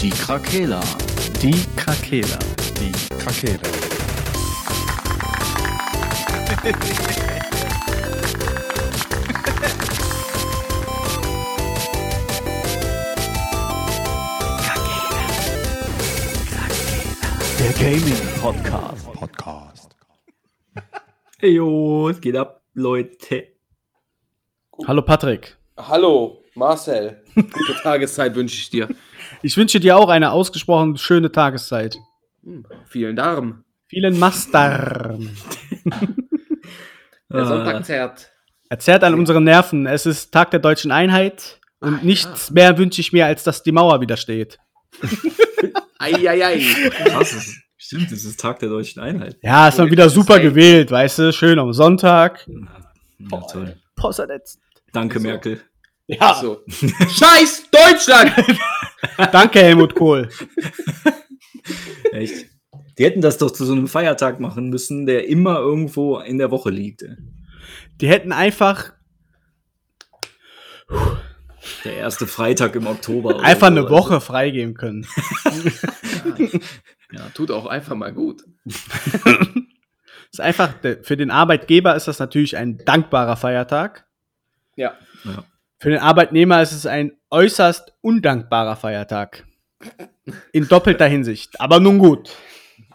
[0.00, 0.80] Die Krakela.
[1.40, 2.38] Die Krakela.
[2.78, 3.58] Die Krakela.
[17.58, 19.12] Der Gaming Podcast.
[19.12, 19.96] Podcast.
[21.38, 23.48] Hey, jo, es geht ab, Leute.
[24.86, 25.56] Hallo Patrick.
[25.78, 27.22] Hallo, Marcel.
[27.34, 28.88] Gute Tageszeit wünsche ich dir.
[29.42, 31.96] Ich wünsche dir auch eine ausgesprochen schöne Tageszeit.
[32.42, 33.62] Hm, vielen Dank.
[33.88, 35.18] Vielen Master.
[37.32, 37.44] Der.
[37.44, 38.30] Sonntag zerrt.
[38.68, 39.86] Er zerrt an unseren Nerven.
[39.86, 41.60] Es ist Tag der deutschen Einheit.
[41.80, 44.58] Und Ah, nichts mehr wünsche ich mir, als dass die Mauer wieder steht.
[45.98, 46.60] Eieiei.
[46.90, 49.36] Krass, das ist, stimmt, das ist Tag der deutschen Einheit.
[49.42, 51.32] Ja, ist dann wieder super gewählt, weißt du?
[51.32, 52.46] Schön am Sonntag.
[53.18, 53.76] Ja, toll.
[53.94, 54.58] Posernetz.
[54.92, 55.26] Danke, So.
[55.26, 55.60] Merkel.
[56.06, 56.62] Ja, So.
[56.68, 58.32] Scheiß Deutschland!
[59.32, 60.28] danke Helmut Kohl.
[62.12, 62.46] Echt.
[62.98, 66.50] Die hätten das doch zu so einem Feiertag machen müssen, der immer irgendwo in der
[66.50, 67.04] Woche liegt.
[68.00, 68.92] Die hätten einfach,
[71.84, 73.40] Der erste Freitag im Oktober.
[73.42, 73.72] einfach so.
[73.72, 75.06] eine Woche freigeben können.
[77.12, 78.42] Ja, tut auch einfach mal gut.
[78.64, 84.06] Ist einfach, für den Arbeitgeber ist das natürlich ein dankbarer Feiertag.
[84.76, 84.94] Ja.
[85.24, 85.44] Ja.
[85.78, 89.46] Für den Arbeitnehmer ist es ein äußerst undankbarer Feiertag.
[90.52, 91.60] In doppelter Hinsicht.
[91.60, 92.34] Aber nun gut.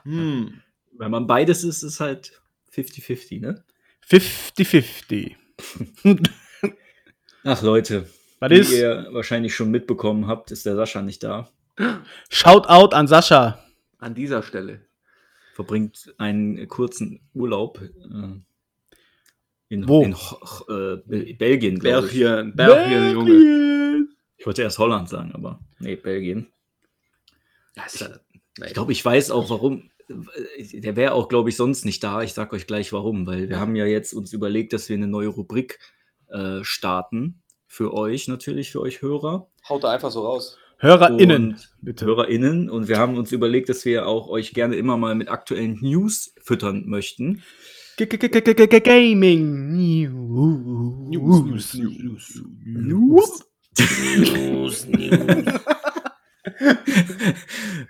[0.04, 0.62] Hm.
[0.98, 2.42] Wenn man beides ist, ist halt
[2.74, 3.64] 50-50, ne?
[4.10, 5.36] 50-50.
[7.44, 8.08] Ach Leute,
[8.40, 8.72] Was wie ist?
[8.72, 11.50] ihr wahrscheinlich schon mitbekommen habt, ist der Sascha nicht da.
[12.30, 13.64] Shoutout an Sascha.
[14.00, 14.82] An dieser Stelle.
[15.54, 18.40] Verbringt einen kurzen Urlaub äh,
[19.72, 20.04] in, Wo?
[20.04, 22.20] in äh, Bel- Belgien, glaube ich.
[22.20, 24.08] Belgien, Belgien, Junge.
[24.38, 26.48] Ich wollte erst Holland sagen, aber nee, Belgien.
[27.86, 28.10] Ist ja,
[28.66, 29.90] Ich glaube, ich weiß auch warum.
[30.10, 32.22] Der wäre auch, glaube ich, sonst nicht da.
[32.22, 35.08] Ich sag euch gleich warum, weil wir haben ja jetzt uns überlegt, dass wir eine
[35.08, 35.80] neue Rubrik
[36.28, 37.42] äh, starten.
[37.66, 39.48] Für euch natürlich, für euch Hörer.
[39.70, 40.58] Haut da einfach so raus.
[40.80, 42.06] HörerInnen, Und bitte.
[42.06, 42.70] HörerInnen.
[42.70, 46.34] Und wir haben uns überlegt, dass wir auch euch gerne immer mal mit aktuellen News
[46.42, 47.44] füttern möchten.
[48.80, 49.78] Gaming
[51.10, 51.74] News.
[51.74, 52.42] News.
[52.66, 53.44] News,
[54.88, 54.92] News.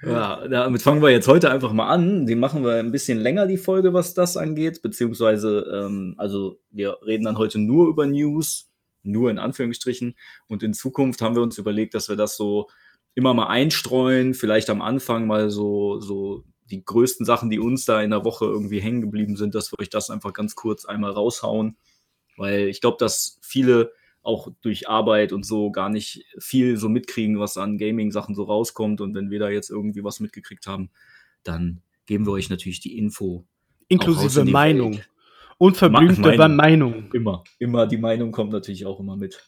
[0.04, 2.26] Ja, damit fangen wir jetzt heute einfach mal an.
[2.26, 4.82] Die machen wir ein bisschen länger, die Folge, was das angeht.
[4.82, 8.70] Beziehungsweise, ähm, also wir reden dann heute nur über News,
[9.04, 10.16] nur in Anführungsstrichen.
[10.48, 12.68] Und in Zukunft haben wir uns überlegt, dass wir das so
[13.16, 14.34] immer mal einstreuen.
[14.34, 18.46] Vielleicht am Anfang mal so, so die größten Sachen, die uns da in der Woche
[18.46, 21.78] irgendwie hängen geblieben sind, dass wir euch das einfach ganz kurz einmal raushauen.
[22.38, 23.92] Weil ich glaube, dass viele
[24.24, 29.02] auch durch Arbeit und so gar nicht viel so mitkriegen, was an Gaming-Sachen so rauskommt.
[29.02, 30.90] Und wenn wir da jetzt irgendwie was mitgekriegt haben,
[31.44, 33.46] dann geben wir euch natürlich die Info.
[33.88, 34.94] Inklusive in die Meinung.
[34.94, 35.10] Welt.
[35.58, 36.56] Unverblümte Ma- Meinung.
[36.56, 37.12] Meinung.
[37.14, 39.48] Immer, immer die Meinung kommt natürlich auch immer mit.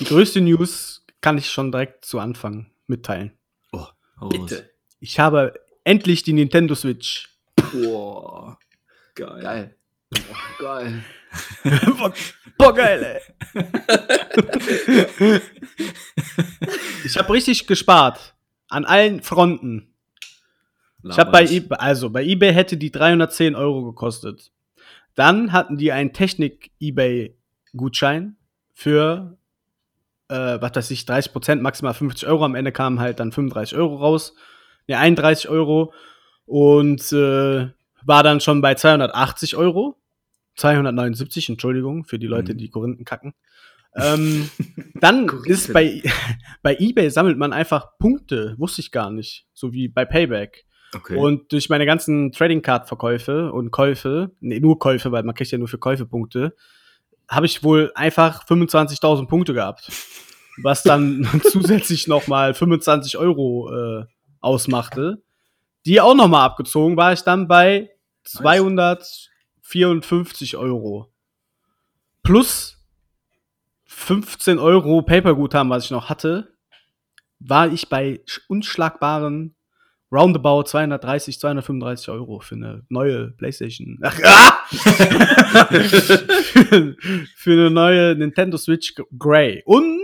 [0.00, 3.32] Die größte News kann ich schon direkt zu Anfang mitteilen.
[3.72, 3.86] Oh.
[4.28, 4.70] Bitte.
[4.98, 5.54] Ich habe
[5.84, 7.28] endlich die Nintendo Switch.
[7.72, 8.58] Boah,
[9.14, 9.42] geil.
[9.42, 9.76] Geil.
[10.14, 10.18] Oh,
[10.58, 11.04] geil.
[12.58, 13.20] Boah, geil, ey.
[17.04, 18.34] ich habe richtig gespart.
[18.68, 19.94] An allen Fronten.
[21.02, 24.52] Ich habe bei eBay, also bei eBay hätte die 310 Euro gekostet.
[25.14, 28.36] Dann hatten die einen Technik-eBay-Gutschein
[28.74, 29.38] für,
[30.28, 32.44] äh, was weiß ich, 30 Prozent, maximal 50 Euro.
[32.44, 34.34] Am Ende kamen halt dann 35 Euro raus.
[34.90, 35.92] Ne, 31 Euro.
[36.46, 37.68] Und äh,
[38.04, 39.96] war dann schon bei 280 Euro.
[40.56, 42.58] 279, Entschuldigung, für die Leute, Mhm.
[42.58, 43.34] die Korinthen kacken.
[43.94, 44.50] Ähm,
[44.94, 46.02] dann ist bei,
[46.62, 48.54] bei eBay sammelt man einfach Punkte.
[48.58, 49.46] Wusste ich gar nicht.
[49.54, 50.64] So wie bei Payback.
[50.92, 51.16] Okay.
[51.16, 55.52] Und durch meine ganzen Trading Card Verkäufe und Käufe, nee, nur Käufe, weil man kriegt
[55.52, 56.56] ja nur für Käufe Punkte,
[57.28, 59.88] habe ich wohl einfach 25.000 Punkte gehabt.
[60.62, 64.04] Was dann zusätzlich nochmal 25 Euro äh,
[64.40, 65.22] ausmachte.
[65.86, 67.90] Die auch nochmal abgezogen, war ich dann bei
[68.24, 71.12] 254 Euro.
[72.22, 72.78] Plus
[73.86, 76.54] 15 Euro Paperguthaben, was ich noch hatte,
[77.38, 79.54] war ich bei sch- unschlagbaren
[80.12, 83.98] roundabout 230, 235 Euro für eine neue PlayStation.
[84.02, 84.58] Ach, ah!
[85.70, 86.96] für,
[87.36, 89.62] für eine neue Nintendo Switch Grey.
[89.64, 90.00] Und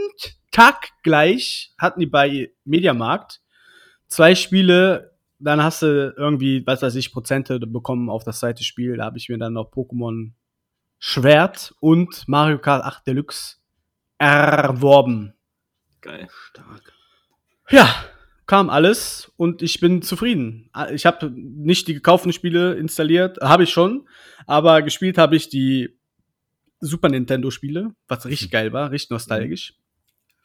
[0.53, 3.41] taggleich hatten die bei Mediamarkt
[4.09, 5.13] zwei Spiele.
[5.39, 8.97] Dann hast du irgendwie, was weiß ich, Prozente bekommen auf das zweite Spiel.
[8.97, 10.33] Da habe ich mir dann noch Pokémon
[10.99, 13.57] Schwert und Mario Kart 8 Deluxe
[14.19, 15.35] erworben.
[16.01, 16.29] Geil.
[16.49, 16.93] Stark.
[17.69, 17.95] Ja,
[18.47, 20.71] kam alles und ich bin zufrieden.
[20.93, 24.09] Ich habe nicht die gekauften Spiele installiert, habe ich schon,
[24.47, 25.99] aber gespielt habe ich die
[26.81, 29.75] Super Nintendo Spiele, was richtig geil war, richtig nostalgisch.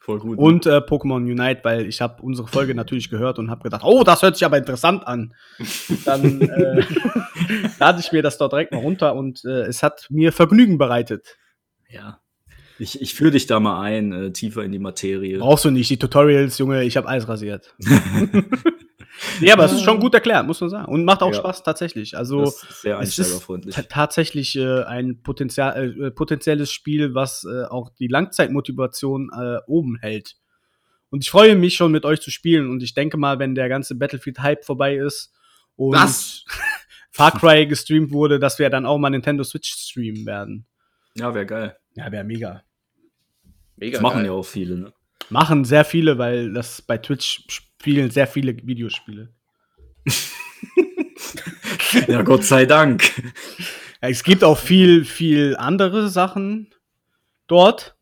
[0.01, 0.39] Voll gut.
[0.39, 0.43] ne?
[0.43, 4.03] Und äh, Pokémon Unite, weil ich habe unsere Folge natürlich gehört und habe gedacht, oh,
[4.03, 5.35] das hört sich aber interessant an.
[6.05, 6.83] Dann äh,
[7.79, 11.37] lade ich mir das dort direkt mal runter und äh, es hat mir Vergnügen bereitet.
[11.87, 12.19] ja.
[12.79, 15.37] Ich, ich führe dich da mal ein, äh, tiefer in die Materie.
[15.37, 17.75] Brauchst du nicht, die Tutorials, Junge, ich habe alles rasiert.
[19.39, 20.91] ja, aber es ist schon gut erklärt, muss man sagen.
[20.91, 21.37] Und macht auch Ja.
[21.39, 22.17] Spaß tatsächlich.
[22.17, 27.65] Also das ist sehr es ist tatsächlich äh, ein Potenzial, äh, potenzielles Spiel, was äh,
[27.65, 30.35] auch die Langzeitmotivation äh, oben hält.
[31.09, 33.67] Und ich freue mich schon mit euch zu spielen und ich denke mal, wenn der
[33.69, 35.33] ganze Battlefield-Hype vorbei ist
[35.75, 36.45] und Was?
[37.11, 40.65] Far Cry gestreamt wurde, dass wir dann auch mal Nintendo Switch streamen werden.
[41.15, 41.77] Ja, wäre geil.
[41.95, 42.63] Ja, wäre mega.
[43.75, 44.27] Mega Das machen geil.
[44.27, 44.93] ja auch viele, ne?
[45.29, 47.45] Machen sehr viele, weil das bei Twitch
[47.81, 49.29] spielen sehr viele Videospiele.
[52.07, 53.03] Ja, Gott sei Dank.
[54.01, 56.73] Ja, es gibt auch viel, viel andere Sachen
[57.47, 57.97] dort,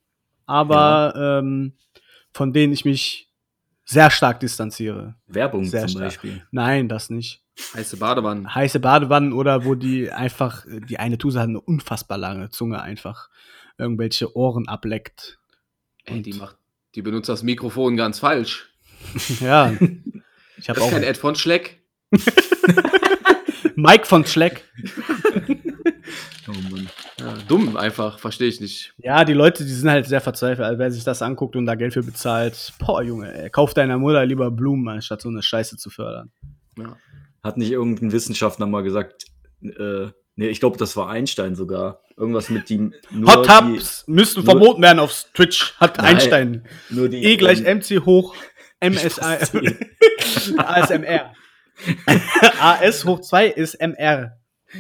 [0.45, 1.73] aber ähm,
[2.31, 3.31] von denen ich mich
[3.83, 5.15] sehr stark distanziere.
[5.25, 6.03] Werbung Sehr zum stark.
[6.05, 6.43] Beispiel.
[6.51, 7.41] Nein, das nicht.
[7.73, 8.53] Heiße Badewanne.
[8.53, 13.29] Heiße Badewannen oder wo die einfach, die eine Tuse hat eine unfassbar lange Zunge einfach
[13.79, 15.39] irgendwelche Ohren ableckt.
[16.05, 16.57] Ey, die macht,
[16.93, 18.69] die benutzt das Mikrofon ganz falsch.
[19.41, 19.71] Ja.
[20.57, 21.81] Ich Das habe auch kein Ed von Schleck.
[23.75, 24.63] Mike von Schleck.
[26.47, 26.89] Oh Mann.
[27.19, 28.93] Ja, dumm einfach, verstehe ich nicht.
[28.97, 30.65] Ja, die Leute, die sind halt sehr verzweifelt.
[30.65, 33.97] Also, wer sich das anguckt und da Geld für bezahlt, boah, Junge, ey, kauf deiner
[33.97, 36.31] Mutter lieber Blumen, anstatt so eine Scheiße zu fördern.
[36.77, 36.97] Ja.
[37.43, 39.25] Hat nicht irgendein Wissenschaftler mal gesagt,
[39.61, 42.01] äh, nee, ich glaube, das war Einstein sogar.
[42.17, 42.69] Irgendwas mit.
[42.69, 42.91] Nur
[43.33, 46.05] Hot Tubs müssen nur- verboten werden auf Twitch, hat Nein.
[46.15, 46.65] Einstein.
[46.89, 47.23] Nur die.
[47.23, 48.35] E gleich ähm, MC hoch
[48.81, 49.37] MSA
[50.57, 51.33] ASMR.
[52.59, 54.37] AS hoch 2 ist MR.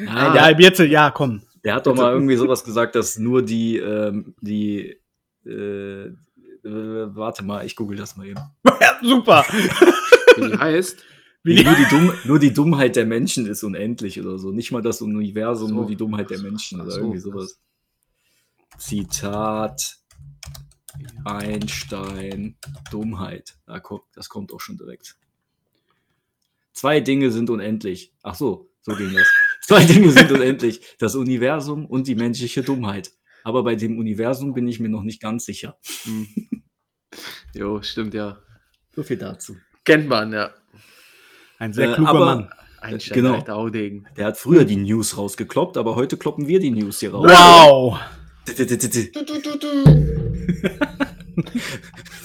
[0.07, 1.43] ah, Ja, bitte, ja, komm.
[1.63, 4.97] Der hat doch mal irgendwie sowas gesagt, dass nur die, ähm, die,
[5.45, 6.11] äh,
[6.63, 8.39] warte mal, ich google das mal eben.
[8.79, 9.45] Ja, super.
[10.37, 10.97] Wie heißt.
[11.43, 14.51] Wie nur, die Dumm, nur die Dummheit der Menschen ist unendlich oder so.
[14.51, 15.73] Nicht mal das Universum, So.
[15.75, 17.57] nur die Dummheit der Menschen oder so, irgendwie sowas.
[18.77, 19.95] Zitat
[21.25, 22.55] Einstein
[22.91, 23.55] Dummheit.
[23.65, 25.15] Da kommt, das kommt auch schon direkt.
[26.73, 28.13] Zwei Dinge sind unendlich.
[28.23, 29.27] Ach so, so ging das.
[29.61, 30.81] Zwei Dinge sind unendlich.
[30.99, 33.11] Das Universum und die menschliche Dummheit.
[33.43, 35.77] Aber bei dem Universum bin ich mir noch nicht ganz sicher.
[36.03, 36.27] Hm.
[37.53, 38.39] Jo, stimmt ja.
[38.95, 39.55] So viel dazu.
[39.83, 40.53] Kennt man, ja.
[41.57, 42.49] ein sehr Äh, kluger aber- Mann.
[42.81, 43.69] Einstein, Genau.
[44.15, 47.29] Der hat früher die News rausgekloppt, aber heute kloppen wir die News hier raus.
[47.29, 47.99] Wow.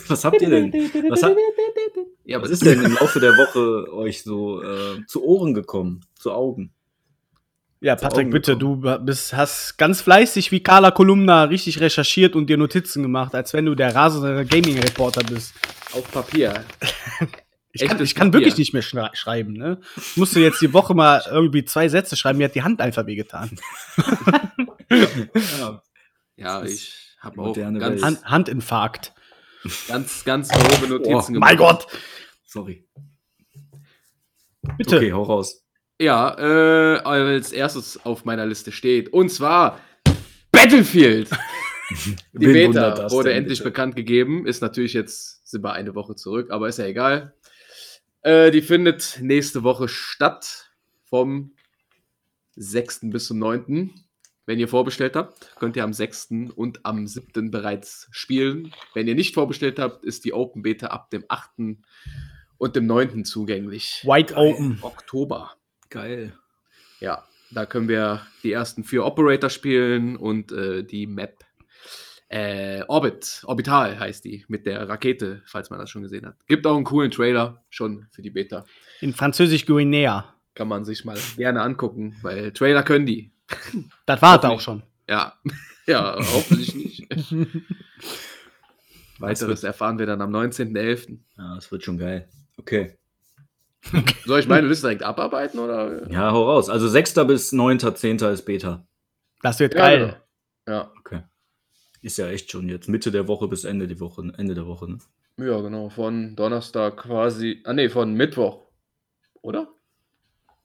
[0.08, 0.72] Was habt ihr denn?
[1.08, 1.36] Was, hat,
[2.24, 6.00] Ja, was ist denn im Laufe der Woche euch so äh, zu Ohren gekommen?
[6.18, 6.72] Zu Augen?
[7.80, 12.48] Ja, Patrick, Augen bitte, du bist, hast ganz fleißig wie Carla Kolumna richtig recherchiert und
[12.48, 15.54] dir Notizen gemacht, als wenn du der rasende Gaming-Reporter bist.
[15.92, 16.64] auf Papier.
[17.72, 18.46] Ich kann, Echtes ich kann Papier.
[18.46, 19.80] wirklich nicht mehr schreiben, ne?
[19.96, 23.06] Ich musste jetzt die Woche mal irgendwie zwei Sätze schreiben, mir hat die Hand einfach
[23.06, 23.50] wehgetan.
[25.58, 25.82] Ja.
[26.36, 28.02] Ja, ich habe auch ganz.
[28.02, 29.14] Hand, Handinfarkt.
[29.88, 31.86] ganz, ganz grobe Notizen Oh, mein Gott.
[32.44, 32.86] Sorry.
[34.78, 34.96] Bitte.
[34.96, 35.64] Okay, hau raus.
[36.00, 39.12] Ja, äh, als erstes auf meiner Liste steht.
[39.12, 39.80] Und zwar
[40.50, 41.30] Battlefield.
[42.32, 43.70] Die Wen Beta wurde denn, endlich bitte?
[43.70, 44.46] bekannt gegeben.
[44.46, 47.34] Ist natürlich jetzt, sind wir eine Woche zurück, aber ist ja egal.
[48.22, 50.70] Äh, die findet nächste Woche statt.
[51.04, 51.54] Vom
[52.56, 53.10] 6.
[53.10, 54.03] bis zum 9.
[54.46, 56.28] Wenn ihr vorbestellt habt, könnt ihr am 6.
[56.54, 57.50] und am 7.
[57.50, 58.72] bereits spielen.
[58.92, 61.76] Wenn ihr nicht vorbestellt habt, ist die Open Beta ab dem 8.
[62.58, 63.24] und dem 9.
[63.24, 64.02] zugänglich.
[64.04, 64.78] Wide open.
[64.82, 65.52] Oktober.
[65.88, 66.34] Geil.
[67.00, 71.44] Ja, da können wir die ersten vier Operator spielen und äh, die Map
[72.28, 76.36] äh, Orbit, Orbital heißt die, mit der Rakete, falls man das schon gesehen hat.
[76.48, 78.64] Gibt auch einen coolen Trailer schon für die Beta.
[79.00, 80.34] In Französisch Guinea.
[80.54, 83.33] Kann man sich mal gerne angucken, weil Trailer können die.
[84.06, 84.82] Das war es auch schon.
[85.08, 85.34] Ja,
[85.86, 87.08] ja, hoffentlich nicht.
[89.18, 91.18] Weiteres erfahren wir dann am 19.11.
[91.38, 92.28] ja, das wird schon geil.
[92.58, 92.98] Okay.
[94.24, 96.10] Soll ich meine Liste direkt abarbeiten oder?
[96.10, 96.68] Ja, hau raus.
[96.70, 97.14] Also 6.
[97.26, 98.30] bis 9.10.
[98.32, 98.86] ist Beta.
[99.42, 99.98] Das wird Ja, geil.
[100.64, 100.78] genau.
[100.78, 101.22] Ja, Okay.
[102.00, 104.90] Ist ja echt schon jetzt Mitte der Woche bis Ende, die Woche, Ende der Woche.
[104.90, 104.98] Ne?
[105.38, 105.88] ja, genau.
[105.90, 107.62] Von Donnerstag quasi.
[107.64, 108.66] Ah, nee, von Mittwoch.
[109.42, 109.68] Oder?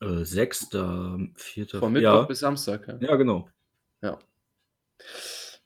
[0.02, 0.70] Äh, 6.
[0.70, 1.68] 4.
[1.68, 2.22] Von Mittwoch ja.
[2.24, 2.88] bis Samstag.
[2.88, 2.98] Ja.
[3.00, 3.50] ja, genau.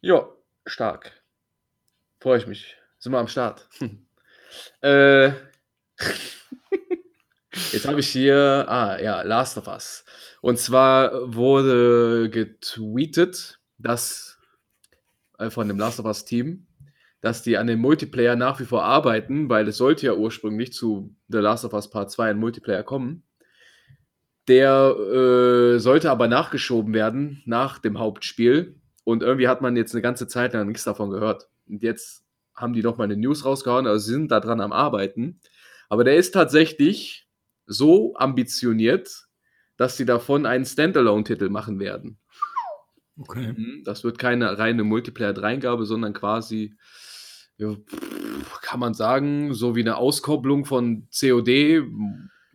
[0.03, 0.29] Ja,
[0.65, 1.11] stark.
[2.19, 2.75] Freue ich mich.
[2.99, 3.69] Sind wir am Start.
[4.81, 5.27] äh,
[7.71, 10.03] Jetzt habe ich hier, ah ja, Last of Us.
[10.41, 14.37] Und zwar wurde getweetet, dass
[15.37, 16.67] äh, von dem Last of Us Team,
[17.21, 21.15] dass die an dem Multiplayer nach wie vor arbeiten, weil es sollte ja ursprünglich zu
[21.29, 23.23] The Last of Us Part 2 ein Multiplayer kommen.
[24.47, 28.75] Der äh, sollte aber nachgeschoben werden nach dem Hauptspiel.
[29.05, 31.49] Und irgendwie hat man jetzt eine ganze Zeit lang nichts davon gehört.
[31.67, 32.23] Und jetzt
[32.55, 35.39] haben die noch mal eine News rausgehauen, also sie sind da dran am Arbeiten.
[35.89, 37.27] Aber der ist tatsächlich
[37.65, 39.27] so ambitioniert,
[39.77, 42.19] dass sie davon einen Standalone-Titel machen werden.
[43.17, 43.53] Okay.
[43.53, 46.73] Mhm, Das wird keine reine Multiplayer-Dreingabe, sondern quasi,
[47.57, 47.75] ja,
[48.61, 51.83] kann man sagen, so wie eine Auskopplung von COD.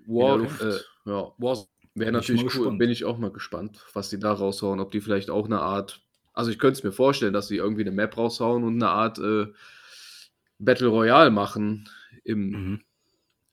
[0.07, 1.66] War, äh, ja, War
[1.99, 2.49] wäre Bin ich natürlich cool.
[2.49, 2.78] gespannt.
[2.78, 4.81] Bin ich auch mal gespannt, was die da raushauen.
[4.81, 6.00] Ob die vielleicht auch eine Art,
[6.33, 9.19] also ich könnte es mir vorstellen, dass sie irgendwie eine Map raushauen und eine Art
[9.19, 9.47] äh,
[10.59, 11.88] Battle Royale machen
[12.25, 12.81] im Mhm.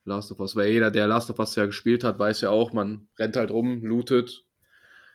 [0.05, 0.55] Last of Us.
[0.55, 3.49] Weil jeder, der Last of Us ja gespielt hat, weiß ja auch, man rennt halt
[3.51, 4.45] rum, lootet,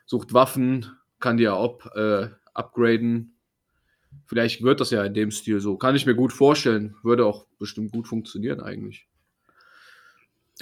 [0.05, 3.37] sucht Waffen, kann die ja up, äh, upgraden.
[4.25, 5.77] Vielleicht wird das ja in dem Stil so.
[5.77, 6.95] Kann ich mir gut vorstellen.
[7.03, 9.07] Würde auch bestimmt gut funktionieren eigentlich.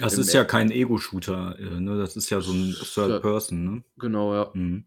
[0.00, 1.98] Das ist ja kein Ego-Shooter, äh, ne?
[1.98, 3.84] Das ist ja so ein Third Person, ne?
[3.98, 4.50] Genau, ja.
[4.54, 4.84] Mhm.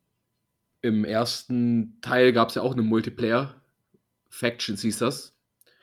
[0.82, 3.62] Im ersten Teil gab es ja auch eine Multiplayer.
[4.30, 5.36] Factions hieß das.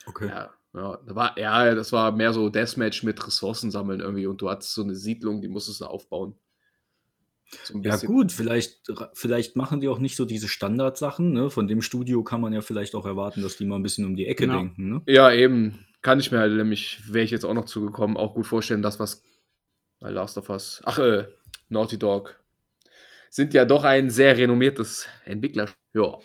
[0.06, 0.28] Okay.
[0.28, 4.40] Ja, ja, da war, ja, das war mehr so Deathmatch mit Ressourcen sammeln irgendwie und
[4.40, 6.34] du hattest so eine Siedlung, die musstest du aufbauen.
[7.64, 8.80] So Ja, gut, vielleicht,
[9.14, 11.50] vielleicht machen die auch nicht so diese Standardsachen, ne?
[11.50, 14.14] Von dem Studio kann man ja vielleicht auch erwarten, dass die mal ein bisschen um
[14.14, 14.58] die Ecke Genau.
[14.58, 15.02] denken, ne?
[15.06, 15.84] Ja, eben.
[16.02, 18.98] Kann ich mir halt nämlich, wäre ich jetzt auch noch zugekommen, auch gut vorstellen, dass
[18.98, 19.22] was
[20.00, 21.26] bei Last of Us, ach, äh,
[21.68, 22.40] Naughty Dog,
[23.28, 25.68] sind ja doch ein sehr renommiertes Entwickler.
[25.92, 26.18] Ja.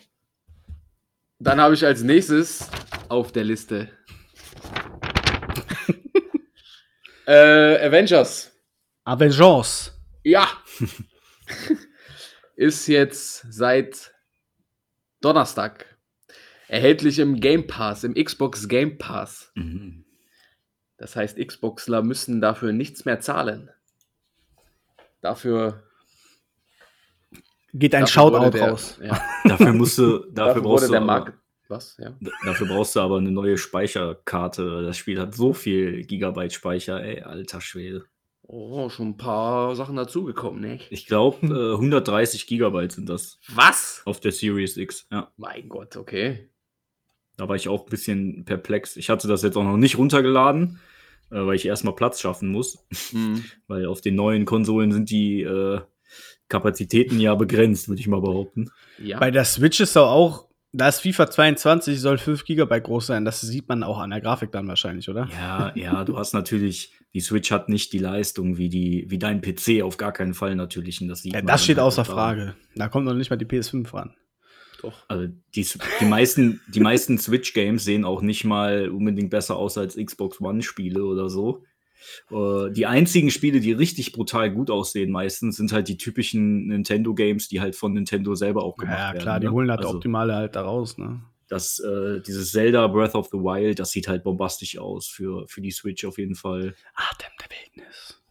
[1.38, 2.70] Dann habe ich als nächstes
[3.08, 3.90] auf der Liste
[7.26, 8.52] äh, Avengers.
[9.04, 9.92] Avengers.
[10.24, 10.48] Ja.
[12.56, 14.14] Ist jetzt seit
[15.20, 15.95] Donnerstag
[16.68, 19.52] erhältlich im Game Pass, im Xbox Game Pass.
[19.54, 20.04] Mhm.
[20.98, 23.70] Das heißt, Xboxler müssen dafür nichts mehr zahlen.
[25.20, 25.82] Dafür,
[27.72, 28.98] Geht ein Shoutout der, raus.
[29.02, 31.38] Ja, Dafür musst du, dafür, dafür brauchst du der aber, Markt.
[31.68, 31.96] Was?
[31.98, 32.16] Ja.
[32.44, 34.82] dafür brauchst du aber eine neue Speicherkarte.
[34.82, 38.04] Das Spiel hat so viel Gigabyte Speicher, ey, alter Schwede.
[38.42, 40.78] Oh, schon ein paar Sachen dazugekommen, ne?
[40.90, 44.02] Ich glaube, äh, 130 Gigabyte sind das Was?
[44.04, 45.06] auf der Series X.
[45.10, 46.48] Ja, Mein Gott, okay.
[47.36, 48.96] Da war ich auch ein bisschen perplex.
[48.96, 50.78] Ich hatte das jetzt auch noch nicht runtergeladen,
[51.30, 52.78] äh, weil ich erstmal Platz schaffen muss.
[53.10, 53.44] Hm.
[53.66, 55.80] Weil auf den neuen Konsolen sind die äh,
[56.48, 58.70] Kapazitäten ja begrenzt, würde ich mal behaupten.
[59.02, 59.18] Ja.
[59.18, 63.24] Bei der Switch ist doch auch, da ist FIFA 22, soll 5 GB groß sein.
[63.24, 65.28] Das sieht man auch an der Grafik dann wahrscheinlich, oder?
[65.32, 69.40] Ja, ja, du hast natürlich, die Switch hat nicht die Leistung wie, die, wie dein
[69.40, 71.00] PC, auf gar keinen Fall natürlich.
[71.00, 72.04] Und das sieht Ja, man das steht halt außer.
[72.04, 72.54] Frage.
[72.74, 74.14] Da kommt noch nicht mal die PS5 ran.
[74.82, 75.04] Doch.
[75.08, 75.66] Also die,
[76.00, 81.04] die meisten, die meisten Switch-Games sehen auch nicht mal unbedingt besser aus als Xbox One-Spiele
[81.04, 81.64] oder so.
[82.30, 87.48] Äh, die einzigen Spiele, die richtig brutal gut aussehen, meistens, sind halt die typischen Nintendo-Games,
[87.48, 89.22] die halt von Nintendo selber auch gemacht Ja, werden.
[89.22, 89.52] klar, die ne?
[89.52, 91.22] holen halt also, Optimale halt da raus, ne?
[91.48, 95.60] das, äh, dieses Zelda Breath of the Wild, das sieht halt bombastisch aus für, für
[95.60, 96.74] die Switch auf jeden Fall.
[96.94, 98.22] Atem der Wildnis.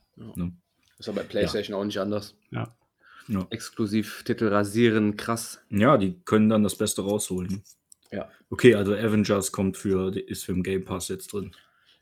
[0.97, 2.35] Ist aber bei PlayStation auch nicht anders.
[2.51, 2.75] Ja.
[3.27, 3.47] Ja.
[3.49, 5.59] Exklusivtitel rasieren, krass.
[5.69, 7.63] Ja, die können dann das Beste rausholen.
[8.11, 8.29] Ja.
[8.49, 11.51] Okay, also Avengers kommt für, ist für den Game Pass jetzt drin.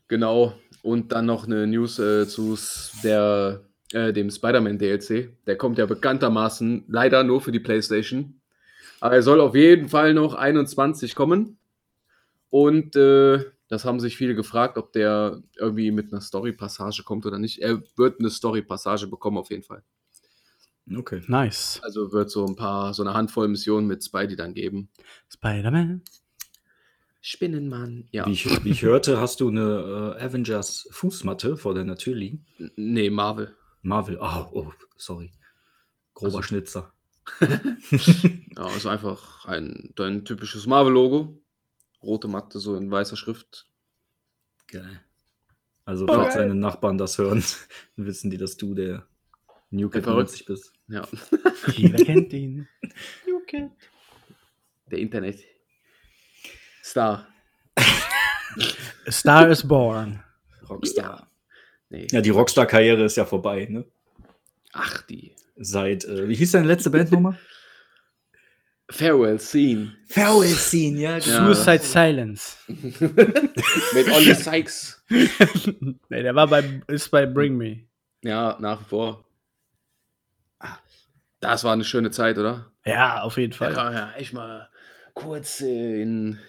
[0.08, 0.54] Genau.
[0.82, 2.58] Und dann noch eine News äh, zu
[3.04, 3.62] der,
[3.94, 5.30] äh, dem Spider-Man DLC.
[5.48, 8.42] Der kommt ja bekanntermaßen leider nur für die PlayStation.
[9.00, 11.58] Aber er soll auf jeden Fall noch 21 kommen.
[12.50, 17.40] Und äh, das haben sich viele gefragt, ob der irgendwie mit einer Story-Passage kommt oder
[17.40, 17.60] nicht.
[17.60, 19.84] Er wird eine Story-Passage bekommen, auf jeden Fall.
[20.98, 21.22] Okay.
[21.28, 21.80] Nice.
[21.84, 24.90] Also wird so ein paar, so eine Handvoll Missionen mit Spidey dann geben.
[25.30, 26.02] Spider-Man.
[27.22, 28.08] Spinnenmann.
[28.12, 28.26] Ja.
[28.26, 32.46] Wie, ich, wie ich hörte, hast du eine äh, Avengers Fußmatte vor deiner Tür liegen.
[32.58, 33.56] N- Nee, Marvel.
[33.82, 34.18] Marvel.
[34.22, 35.32] Oh, oh sorry.
[36.14, 36.94] Grober Also- Schnitzer.
[38.56, 41.40] Ja, ist einfach ein, dein typisches Marvel-Logo.
[42.04, 43.66] Rote Matte, so in weißer Schrift.
[44.68, 45.02] Geil.
[45.86, 46.50] Also, Oh, falls geil.
[46.50, 47.42] deine Nachbarn das hören,
[47.96, 49.08] wissen die, dass du der
[49.72, 50.30] New Kid Der verrückt.
[50.32, 50.73] 90 bist.
[50.88, 51.08] Ja,
[51.76, 52.68] Jeder kennt ihn.
[54.92, 55.40] der Internet.
[56.84, 57.28] Star.
[59.10, 60.22] Star is born.
[60.70, 61.28] Rockstar.
[61.90, 62.08] Nee.
[62.12, 63.86] Ja, die Rockstar-Karriere ist ja vorbei, ne?
[64.74, 65.36] Ach, die.
[65.56, 67.38] Seit, äh, wie hieß deine letzte Band nochmal?
[68.90, 69.96] Farewell Scene.
[70.08, 71.18] Farewell Scene, ja.
[71.18, 71.54] Ja.
[71.54, 72.58] Suicide Silence.
[72.68, 75.04] Mit Olli Sykes.
[76.10, 77.80] nee, der war bei, ist bei Bring Me.
[78.24, 79.26] Ja, nach wie vor.
[81.44, 82.72] Das war eine schöne Zeit, oder?
[82.86, 83.74] Ja, auf jeden Fall.
[83.74, 84.70] man ja echt mal
[85.14, 86.40] kurz äh, in,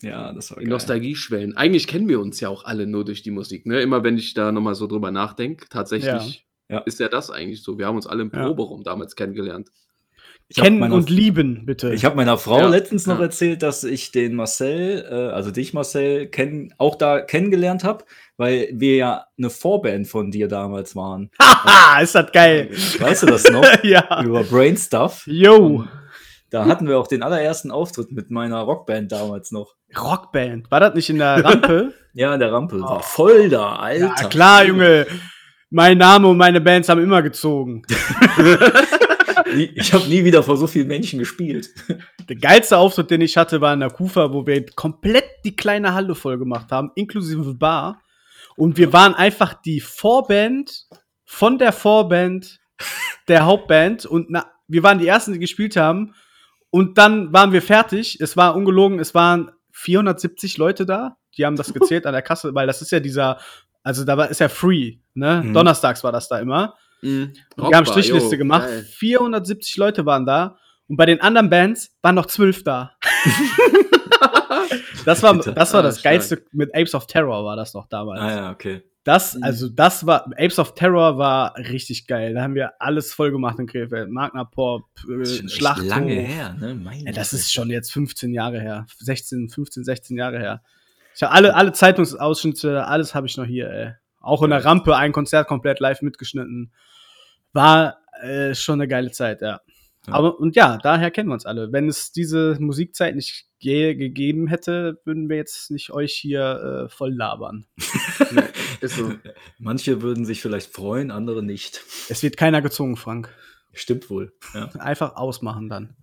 [0.00, 1.56] Ja, das war in Nostalgie schwellen.
[1.56, 3.66] Eigentlich kennen wir uns ja auch alle nur durch die Musik.
[3.66, 3.80] Ne?
[3.80, 6.76] Immer wenn ich da nochmal so drüber nachdenke, tatsächlich Ja.
[6.76, 6.82] Ja.
[6.84, 7.78] ist ja das eigentlich so.
[7.78, 8.44] Wir haben uns alle im Ja.
[8.44, 9.70] Proberaum damals kennengelernt.
[10.54, 11.92] Kennen meiner- und lieben, bitte.
[11.92, 13.24] Ich habe meiner Frau Ja, letztens noch ja.
[13.24, 18.04] erzählt, dass ich den Marcel, äh, also dich Marcel, kenn, auch da kennengelernt habe,
[18.36, 21.30] weil wir ja eine Vorband von dir damals waren.
[21.40, 22.70] Haha, ist das geil.
[22.98, 23.64] Weißt du das noch?
[23.82, 24.22] ja.
[24.22, 25.22] Über Brain Stuff.
[25.26, 25.84] Yo.
[26.50, 29.74] Da hatten wir auch den allerersten Auftritt mit meiner Rockband damals noch.
[29.98, 30.70] Rockband.
[30.70, 31.94] War das nicht in der Rampe?
[32.14, 32.76] Ja, in der Rampe.
[32.76, 32.82] Oh.
[32.82, 34.14] War voll da, Alter.
[34.20, 35.06] ja, klar, Junge.
[35.70, 37.84] Mein Name und meine Bands haben immer gezogen.
[39.76, 41.70] Ich habe nie wieder vor so vielen Menschen gespielt.
[42.28, 45.94] Der geilste Auftritt, den ich hatte, war in der Kufa, wo wir komplett die kleine
[45.94, 48.02] Halle voll gemacht haben, inklusive Bar.
[48.56, 50.86] Und wir waren einfach die Vorband
[51.24, 52.60] von der Vorband
[53.28, 54.06] der Hauptband.
[54.06, 56.14] Und na, wir waren die Ersten, die gespielt haben.
[56.70, 58.20] Und dann waren wir fertig.
[58.20, 61.16] Es war ungelogen, es waren 470 Leute da.
[61.36, 63.38] Die haben das gezählt an der Kasse, weil das ist ja dieser,
[63.82, 65.42] also da war, ist ja free, ne?
[65.44, 65.54] Mhm.
[65.54, 66.74] Donnerstags war das da immer.
[67.02, 67.32] Mhm.
[67.56, 68.66] Wir haben Rockbar, Strichliste jo, gemacht.
[68.68, 68.84] geil.
[68.90, 70.56] 470 Leute waren da.
[70.88, 72.92] Und bei den anderen Bands waren noch zwölf da.
[75.04, 76.12] das war, das war Ah, das stark.
[76.14, 76.44] Geilste.
[76.52, 78.20] Mit Apes of Terror war das noch damals.
[78.20, 78.82] Ah ja, okay.
[79.04, 79.42] Das, Mhm.
[79.42, 82.34] also das war, Apes of Terror war richtig geil.
[82.34, 84.10] Da haben wir alles voll gemacht in Krefeld.
[84.10, 85.88] Magna Pop, äh, Das ist schon echt Schlachthof.
[85.88, 86.74] lange her, ne?
[86.74, 88.86] Meine Ja, das ist schon jetzt 15 Jahre her.
[88.98, 90.62] 16, 15, 16 Jahre her.
[91.16, 93.92] Ich habe alle, alle Zeitungsausschnitte, alles habe ich noch hier, ey.
[94.20, 96.72] Auch in der Rampe ein Konzert komplett live mitgeschnitten.
[97.52, 99.60] War äh, schon eine geile Zeit, ja.
[100.06, 100.14] Ja.
[100.14, 101.70] Aber, und ja, daher kennen wir uns alle.
[101.72, 106.88] Wenn es diese Musikzeit nicht ge gegeben hätte, würden wir jetzt nicht euch hier äh,
[106.88, 107.66] voll labern.
[108.32, 108.42] Nee,
[108.80, 109.12] ist so.
[109.58, 111.82] Manche würden sich vielleicht freuen, andere nicht.
[112.08, 113.28] Es wird keiner gezogen, Frank.
[113.72, 114.32] Stimmt wohl.
[114.54, 114.70] Ja.
[114.78, 115.96] Einfach ausmachen dann.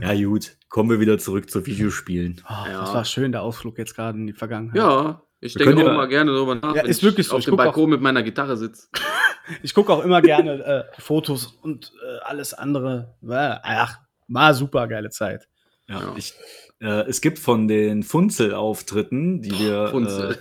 [0.00, 0.56] ja, gut.
[0.68, 2.42] Kommen wir wieder zurück zu Videospielen.
[2.48, 2.80] Oh, Ja.
[2.80, 4.76] Das war schön, der Ausflug jetzt gerade in die Vergangenheit.
[4.76, 7.34] Ja, ich Wir denke auch ja- mal gerne drüber nach, Ja, wenn ist wirklich so.
[7.34, 8.88] auf Ich dem guck auch- Balkon mit meiner Gitarre sitze.
[9.62, 10.64] Ich gucke auch immer gerne
[10.96, 13.14] äh, Fotos und äh, alles andere.
[13.28, 13.98] Ach,
[14.28, 15.48] war super geile Zeit.
[15.88, 16.14] Ja, Ja.
[16.16, 16.34] Ich,
[16.80, 19.88] äh, es gibt von den Funzel-Auftritten, die wir.
[19.90, 20.38] Funzel.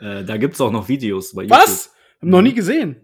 [0.00, 1.58] Äh, äh, da gibt es auch noch Videos bei YouTube.
[1.58, 1.92] Was?
[2.20, 2.96] Hab noch nie gesehen.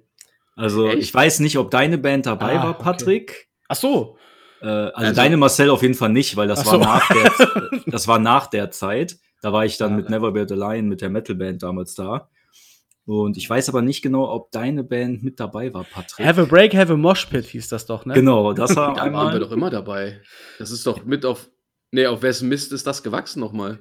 [0.57, 0.99] Also, Echt?
[0.99, 2.83] ich weiß nicht, ob deine Band dabei Ah, war, okay.
[2.83, 3.49] Patrick.
[3.69, 4.19] Ach so.
[4.61, 6.79] Äh, also, Also- deine Marcel auf jeden Fall nicht, weil das, Ach war, so.
[6.81, 9.17] nach der, das war nach der Zeit.
[9.41, 10.11] Da war ich dann Ah, mit ja.
[10.13, 12.29] Never Be the Lion, mit der Metalband damals da.
[13.05, 16.25] Und ich weiß aber nicht genau, ob deine Band mit dabei war, Patrick.
[16.25, 18.15] Have a break, have a mosh pit hieß das doch, ne?
[18.15, 20.21] Genau, das war Da waren wir doch immer dabei.
[20.59, 21.51] Das ist doch mit auf.
[21.91, 23.81] Nee, auf wessen Mist ist das gewachsen nochmal?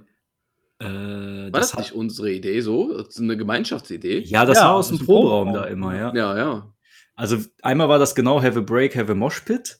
[0.79, 2.97] Äh, War das das, nicht unsere Idee so?
[2.97, 4.19] Das ist eine Gemeinschaftsidee?
[4.25, 6.13] Ja, das Ja, war aus dem Proberaum da immer, ja.
[6.15, 6.73] Ja, ja.
[7.15, 9.77] Also einmal war das genau Have a Break, Have a Mosh Pit.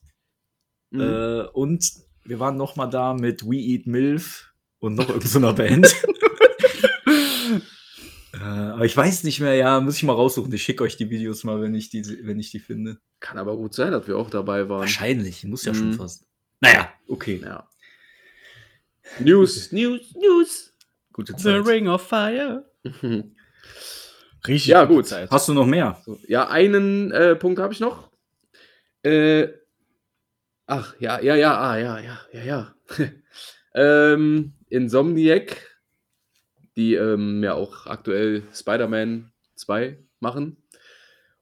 [0.92, 1.02] Mhm.
[1.02, 1.84] Äh, und
[2.24, 5.94] wir waren noch mal da mit We Eat Milf und noch irgendeiner Band.
[8.46, 10.52] aber ich weiß nicht mehr, ja, muss ich mal raussuchen.
[10.54, 12.98] Ich schicke euch die Videos mal, wenn ich die, wenn ich die finde.
[13.20, 14.80] Kann aber gut sein, dass wir auch dabei waren.
[14.82, 15.78] Wahrscheinlich, muss ja Mhm.
[15.78, 16.26] schon fast.
[16.60, 17.42] Naja, okay.
[17.44, 17.68] Ja.
[19.20, 20.74] News, News, News.
[21.14, 21.68] Gute The Zeit.
[21.68, 22.66] Ring of Fire.
[24.48, 24.68] Richtig.
[24.68, 25.08] Ja, gute gut.
[25.08, 25.30] Zeit.
[25.32, 26.02] Hast du noch mehr?
[26.28, 28.10] Ja, einen äh, Punkt habe ich noch.
[29.04, 29.50] Äh,
[30.68, 32.76] ach, ja, ja, ja, ah, ja, ja, ja, ja.
[33.76, 35.71] ähm, Insomniac,
[36.76, 40.58] die ähm, ja auch aktuell Spider-Man 2 machen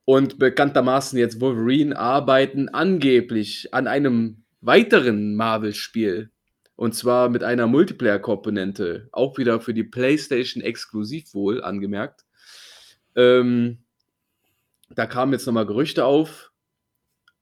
[0.04, 6.30] und bekanntermaßen jetzt Wolverine arbeiten angeblich an einem weiteren Marvel-Spiel.
[6.74, 9.08] Und zwar mit einer Multiplayer-Komponente.
[9.12, 12.24] Auch wieder für die PlayStation exklusiv wohl angemerkt.
[13.14, 13.84] Ähm,
[14.88, 16.52] da kamen jetzt nochmal Gerüchte auf,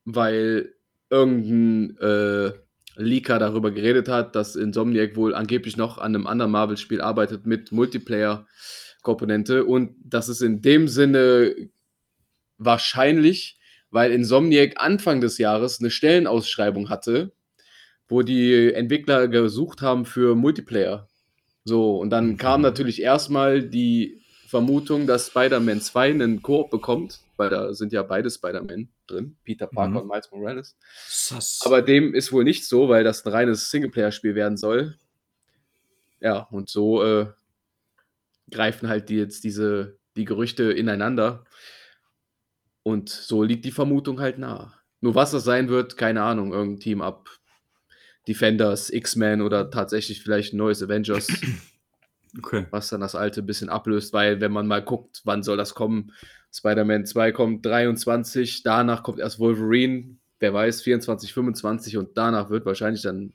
[0.05, 0.75] weil
[1.09, 2.53] irgendein äh,
[2.99, 7.73] Leaker darüber geredet hat, dass Insomniac wohl angeblich noch an einem anderen Marvel-Spiel arbeitet mit
[7.73, 9.65] Multiplayer-Komponente.
[9.65, 11.55] Und das ist in dem Sinne
[12.59, 13.59] wahrscheinlich,
[13.91, 17.33] weil Insomniac Anfang des Jahres eine Stellenausschreibung hatte,
[18.09, 21.09] wo die Entwickler gesucht haben für Multiplayer.
[21.65, 22.37] So, und dann Mhm.
[22.37, 28.03] kam natürlich erstmal die Vermutung, dass Spider-Man 2 einen Koop bekommt, weil da sind ja
[28.03, 29.97] beide Spider-Man drin, Peter Parker Mhm.
[29.99, 30.77] und Miles Morales.
[31.07, 31.61] Sass.
[31.65, 34.97] Aber dem ist wohl nicht so, weil das ein reines Singleplayer-Spiel werden soll.
[36.21, 37.27] Ja, und so äh,
[38.51, 41.45] greifen halt die jetzt diese, die Gerüchte ineinander.
[42.83, 44.73] Und so liegt die Vermutung halt nahe.
[45.01, 46.53] Nur was das sein wird, keine Ahnung.
[46.53, 47.29] Irgendein Team ab
[48.27, 51.29] Defenders, X-Men oder tatsächlich vielleicht ein neues Avengers.
[52.37, 52.67] Okay.
[52.71, 55.75] was dann das alte ein bisschen ablöst, weil wenn man mal guckt, wann soll das
[55.75, 56.13] kommen,
[56.53, 62.67] Spider-Man 2 kommt 23, danach kommt erst Wolverine, wer weiß, 24, 25 und danach wird
[62.67, 63.33] wahrscheinlich dann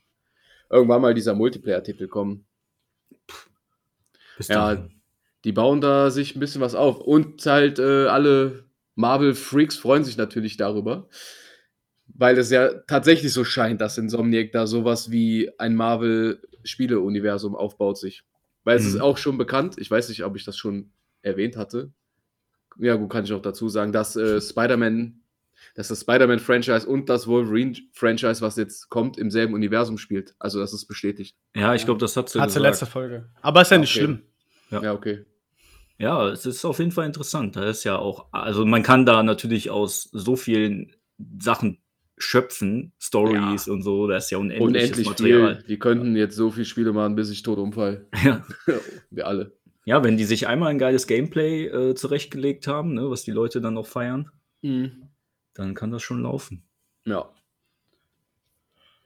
[0.69, 2.45] irgendwann mal dieser Multiplayer-Titel kommen.
[4.37, 5.01] Bis Ja, dahin.
[5.43, 10.17] die bauen da sich ein bisschen was auf und halt äh, alle Marvel-Freaks freuen sich
[10.17, 11.07] natürlich darüber,
[12.07, 18.23] weil es ja tatsächlich so scheint, dass Insomniac da sowas wie ein Marvel-Spiele-Universum aufbaut sich.
[18.63, 18.89] Weil es Mhm.
[18.95, 21.91] ist auch schon bekannt, ich weiß nicht, ob ich das schon erwähnt hatte.
[22.79, 25.21] Ja, gut, kann ich auch dazu sagen, dass äh, Spider-Man,
[25.75, 30.33] dass das Spider-Man-Franchise und das Wolverine-Franchise, was jetzt kommt, im selben Universum spielt.
[30.39, 31.35] Also, das ist bestätigt.
[31.55, 33.29] ja, ich glaube, das hat sie Hat sie letzte Folge.
[33.41, 33.99] Aber ist ja nicht Okay.
[33.99, 34.21] schlimm.
[34.71, 34.81] Ja.
[34.81, 35.25] Ja, okay.
[35.99, 37.55] Ja, es ist auf jeden Fall interessant.
[37.55, 40.95] Da ist ja auch, also man kann da natürlich aus so vielen
[41.39, 41.77] Sachen
[42.23, 45.55] schöpfen, Stories und so, da ist ja unendliches Unendlich Material.
[45.57, 45.63] viel.
[45.67, 48.07] Die könnten jetzt so viel Spiele machen, bis ich tot umfall.
[48.23, 48.45] Ja.
[49.11, 49.51] Wir alle.
[49.85, 53.61] ja, wenn die sich einmal ein geiles Gameplay äh, zurechtgelegt haben, ne, was die Leute
[53.61, 54.29] dann noch feiern,
[54.61, 56.63] dann kann das schon laufen.
[57.05, 57.29] Ja.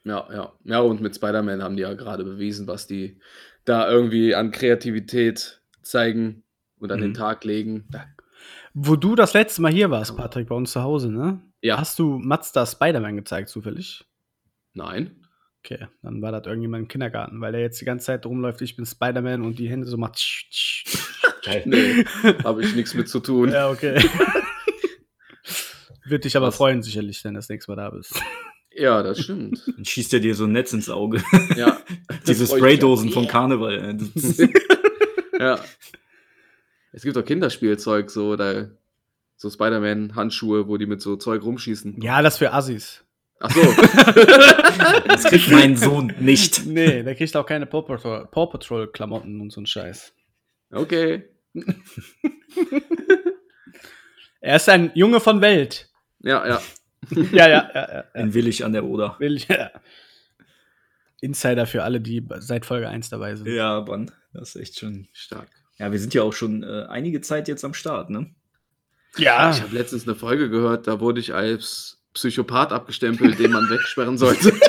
[0.04, 0.54] Ja, ja.
[0.64, 3.20] Ja, und mit Spider-Man haben die ja gerade bewiesen, was die
[3.66, 6.44] da irgendwie an Kreativität zeigen
[6.80, 7.16] und an den Mhm.
[7.16, 7.86] Tag legen.
[8.74, 11.42] Wo du das letzte Mal hier warst, Patrick, bei uns zu Hause, ne?
[11.62, 11.78] Ja.
[11.80, 14.06] Hast du Mazda Spider-Man gezeigt, zufällig?
[14.74, 15.24] nein.
[15.66, 18.78] Okay, dann war das irgendjemand im Kindergarten, weil der jetzt die ganze Zeit rumläuft, ich
[18.78, 20.16] bin Spider-Man und die Hände so macht.
[20.16, 20.86] tsch, tsch.
[21.66, 22.04] Nee,
[22.44, 23.50] habe ich nichts mit zu tun.
[23.52, 23.98] ja, okay.
[26.06, 26.58] Wird dich aber Was?
[26.58, 28.14] freuen, sicherlich, wenn du das nächste Mal da bist.
[28.72, 29.62] Ja, das stimmt.
[29.76, 31.24] Dann schießt er dir so ein Netz ins Auge.
[31.56, 31.82] Ja.
[32.28, 33.98] Diese Spraydosen vom Karneval.
[34.00, 34.48] äh,
[35.40, 35.60] Ja.
[36.92, 38.70] Es gibt auch Kinderspielzeug, so, da,
[39.38, 42.02] so Spider-Man-Handschuhe, wo die mit so Zeug rumschießen.
[42.02, 43.06] Ja, das für Assis.
[43.40, 43.62] Ach so.
[45.08, 46.66] Das kriegt mein Sohn nicht.
[46.66, 50.14] Nee, der kriegt auch keine Paw Patrol, Paw Patrol Klamotten und so ein Scheiß.
[50.72, 51.24] Okay.
[54.40, 55.90] Er ist ein Junge von Welt.
[56.20, 56.62] Ja, ja.
[57.10, 57.94] Ja, ja, ja, ja.
[57.96, 58.22] ja.
[58.22, 59.16] In Willig an der Oder.
[59.20, 59.72] Will ich, ja.
[61.20, 63.48] Insider für alle, die seit Folge 1 dabei sind.
[63.48, 65.08] Ja, Mann, das ist echt schon.
[65.12, 65.50] Stark.
[65.80, 68.34] Ja, wir sind ja auch schon äh, einige Zeit jetzt am Start, ne?
[69.18, 73.70] Ja, Ich habe letztens eine Folge gehört, da wurde ich als Psychopath abgestempelt, den man
[73.70, 74.54] wegsperren sollte.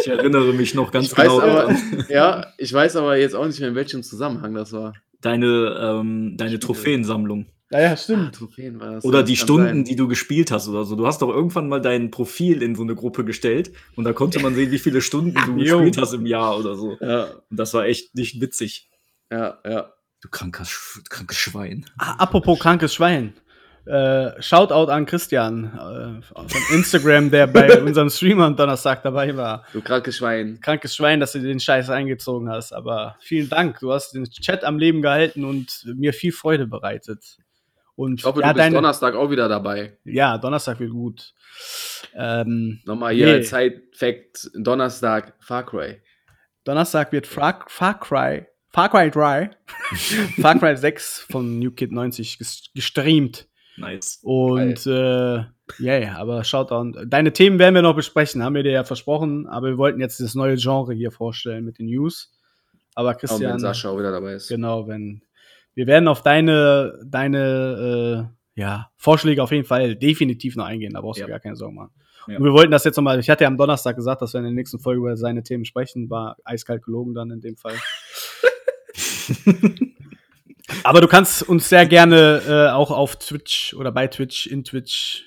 [0.00, 2.04] Ich erinnere mich noch ganz ich genau aber, daran.
[2.08, 4.94] ja, ich weiß aber jetzt auch nicht mehr, in welchem Zusammenhang das war.
[5.20, 7.46] Deine, ähm, deine Trophäensammlung.
[7.70, 8.34] ja, ja Ah, stimmt.
[8.34, 9.04] Trophäen war das.
[9.04, 9.84] Oder die Stunden, sein.
[9.84, 10.96] die du gespielt hast oder so.
[10.96, 14.40] Du hast doch irgendwann mal dein Profil in so eine Gruppe gestellt und da konnte
[14.40, 16.96] man sehen, wie viele Stunden du gespielt hast im Jahr oder so.
[17.00, 18.88] Ja, Und das war echt nicht witzig.
[19.30, 19.92] ja, ja.
[20.20, 21.86] Du kranker, Sch- krankes Schwein.
[21.98, 23.34] Ah, apropos krankes Schwein.
[23.86, 29.64] Äh, Shoutout an Christian äh, von Instagram, der bei unserem Stream am Donnerstag dabei war.
[29.72, 30.60] Du krankes Schwein.
[30.60, 32.72] Krankes Schwein, dass du den Scheiß eingezogen hast.
[32.72, 33.80] Aber vielen Dank.
[33.80, 37.38] Du hast den Chat am Leben gehalten und mir viel Freude bereitet.
[37.96, 39.96] Und Ich hoffe, ja, du bist deine- Donnerstag auch wieder dabei.
[40.04, 41.32] ja, Donnerstag wird gut.
[42.14, 43.42] Ähm, Nochmal hier Nee.
[43.42, 46.00] Side-Fact: Donnerstag Far Cry.
[46.64, 49.50] Donnerstag wird Far, Far Cry, Far Cry 3,
[50.40, 53.48] Far Cry 6 von New Kid 90 ges- gestreamt.
[53.76, 54.20] Nice.
[54.22, 55.44] Und äh,
[55.80, 57.04] yeah, aber Shoutout.
[57.06, 59.46] Deine Themen werden wir noch besprechen, haben wir dir ja versprochen.
[59.46, 62.32] Aber wir wollten jetzt das neue Genre hier vorstellen mit den News.
[62.94, 64.48] Aber Auch wenn Christian, Sascha auch wieder dabei ist.
[64.48, 65.22] genau, wenn
[65.74, 70.92] wir werden auf deine deine äh, ja, Vorschläge auf jeden Fall definitiv noch eingehen.
[70.92, 71.28] Da brauchst du Ja.
[71.28, 71.92] gar keine Sorgen machen.
[72.26, 72.36] Ja.
[72.36, 73.18] Und wir wollten das jetzt nochmal.
[73.18, 75.64] Ich hatte ja am Donnerstag gesagt, dass wir in der nächsten Folge über seine Themen
[75.64, 76.10] sprechen.
[76.10, 77.74] War eiskalt gelogen dann in dem Fall.
[80.84, 85.24] Aber du kannst uns sehr gerne äh, auch auf Twitch oder bei Twitch, in Twitch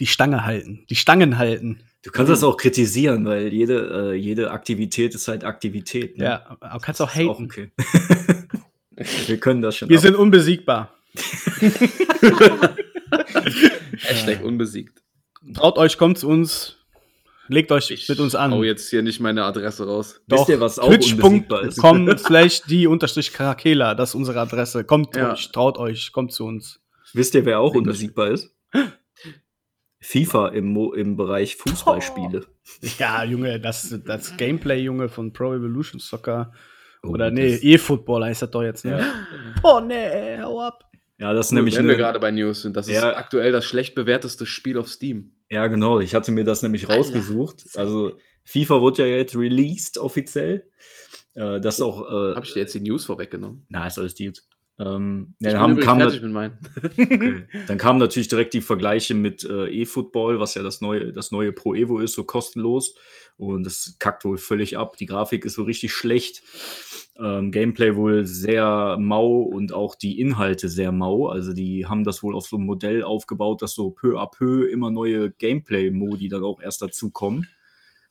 [0.00, 1.82] die Stange halten, die Stangen halten.
[2.02, 6.18] Du kannst das auch kritisieren, weil jede, äh, jede Aktivität ist halt Aktivität.
[6.18, 6.24] Ne?
[6.24, 7.44] Ja, aber kannst auch haten.
[7.44, 7.70] okay.
[9.26, 9.88] wir können das schon.
[9.88, 10.02] Wir ab.
[10.02, 10.94] sind unbesiegbar.
[14.00, 15.02] Hashtag unbesiegt.
[15.54, 16.78] Traut euch, kommt zu uns,
[17.48, 18.52] legt euch Ich mit uns an.
[18.52, 20.20] hau jetzt hier nicht meine Adresse raus.
[20.26, 21.74] Wisst ihr, was auch unbesiegbar ist?
[21.76, 24.84] Twitch.com slash die unterstrich Karakela, das ist unsere Adresse.
[24.84, 25.32] Kommt Ja.
[25.32, 26.80] euch, traut euch, kommt zu uns.
[27.12, 28.54] Wisst ihr, wer auch unbesiegbar ist?
[30.00, 32.44] FIFA im, im Bereich Fußballspiele.
[32.98, 36.52] Ja, Junge, das, das Gameplay, Junge, von Pro Evolution Soccer.
[37.02, 38.98] Oh, Oder nee, E-Football heißt das doch jetzt, ne?
[38.98, 39.14] Ja.
[39.62, 40.84] Oh nee, hau ab.
[41.18, 42.76] Ja, das ist Nämlich wenn wir gerade bei News sind.
[42.76, 43.16] Das ist Ja.
[43.16, 45.32] aktuell das schlecht bewerteste Spiel auf Steam.
[45.54, 46.00] Ja, genau.
[46.00, 47.64] Ich hatte mir das nämlich rausgesucht.
[47.76, 50.68] Also FIFA wurde ja jetzt released offiziell.
[51.34, 52.02] Äh, das ist auch.
[52.02, 53.64] Äh, Habe ich dir jetzt die News vorweggenommen?
[53.68, 54.42] na, ist alles gut.
[54.80, 56.58] Ähm, ja, haben, kam, fertig mit meinen.
[56.98, 57.46] Okay.
[57.68, 61.52] Dann kamen natürlich direkt die Vergleiche mit äh, eFootball, was ja das neue, das neue
[61.52, 62.96] Pro Evo ist, so kostenlos.
[63.36, 64.96] Und das kackt wohl völlig ab.
[64.96, 66.42] Die Grafik ist so richtig schlecht.
[67.18, 71.28] Ähm, Gameplay wohl sehr mau und auch die Inhalte sehr mau.
[71.28, 74.68] Also die haben das wohl auf so einem Modell aufgebaut, dass so peu à peu
[74.68, 77.48] immer neue Gameplay-Modi dann auch erst dazu kommen.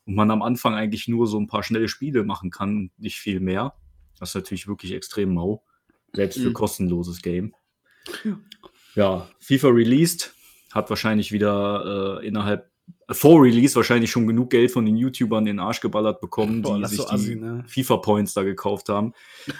[0.05, 3.39] Und man am Anfang eigentlich nur so ein paar schnelle Spiele machen kann, nicht viel
[3.39, 3.75] mehr.
[4.19, 5.63] Das ist natürlich wirklich extrem mau.
[6.13, 6.53] Selbst für Mhm.
[6.53, 7.53] kostenloses Game.
[8.95, 10.33] Ja, FIFA released,
[10.71, 12.69] hat wahrscheinlich wieder äh, innerhalb,
[13.13, 16.76] vor Release wahrscheinlich schon genug Geld von den YouTubern in den Arsch geballert bekommen, Boah,
[16.76, 17.63] die das sich so assi, die ne?
[17.67, 19.13] FIFA-Points da gekauft haben.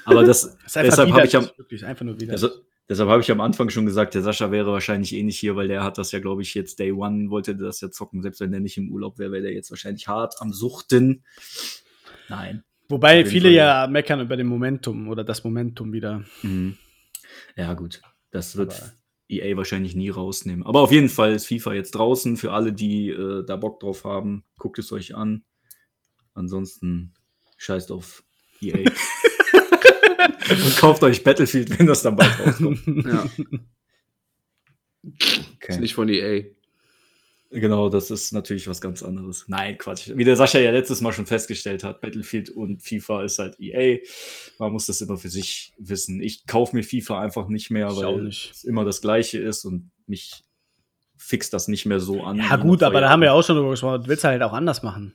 [0.06, 2.34] Aber das, Das deshalb habe ich am, wirklich, einfach nur wieder.
[2.34, 2.50] also,
[2.90, 5.68] deshalb habe ich am Anfang schon gesagt, der Sascha wäre wahrscheinlich eh nicht hier, weil
[5.68, 8.22] der hat das ja, glaube ich, jetzt Day One, wollte das ja zocken.
[8.22, 11.24] Selbst wenn der nicht im Urlaub wäre, wäre der jetzt wahrscheinlich hart am Suchten.
[12.30, 12.64] Nein.
[12.90, 16.24] Wobei viele Fall, ja meckern über den Momentum oder das Momentum wieder.
[16.42, 16.78] Mhm.
[17.56, 18.02] Ja, gut.
[18.32, 18.92] Das wird Aber-
[19.30, 20.66] EA wahrscheinlich nie rausnehmen.
[20.66, 22.38] Aber auf jeden Fall ist FIFA jetzt draußen.
[22.38, 25.44] Für alle, die äh, da Bock drauf haben, guckt es euch an.
[26.34, 27.14] Ansonsten
[27.58, 28.24] scheißt auf
[28.62, 28.90] EA.
[30.50, 32.82] Und kauft euch Battlefield, wenn das dann bald rauskommt.
[33.06, 33.24] Ja,
[35.04, 35.80] ist Okay.
[35.80, 36.44] nicht von EA.
[37.54, 39.46] Genau, das ist natürlich was ganz anderes.
[39.48, 40.10] Nein, Quatsch.
[40.16, 44.00] Wie der Sascha ja letztes Mal schon festgestellt hat, Battlefield und FIFA ist halt EA.
[44.58, 46.20] Man muss das immer für sich wissen.
[46.22, 48.52] Ich kaufe mir FIFA einfach nicht mehr, Ich weil nicht.
[48.52, 50.44] es immer das Gleiche ist und mich
[51.16, 52.38] fixt das nicht mehr so an.
[52.38, 54.02] Ja, gut, aber da haben wir auch schon drüber gesprochen.
[54.04, 55.14] Du willst halt auch anders machen.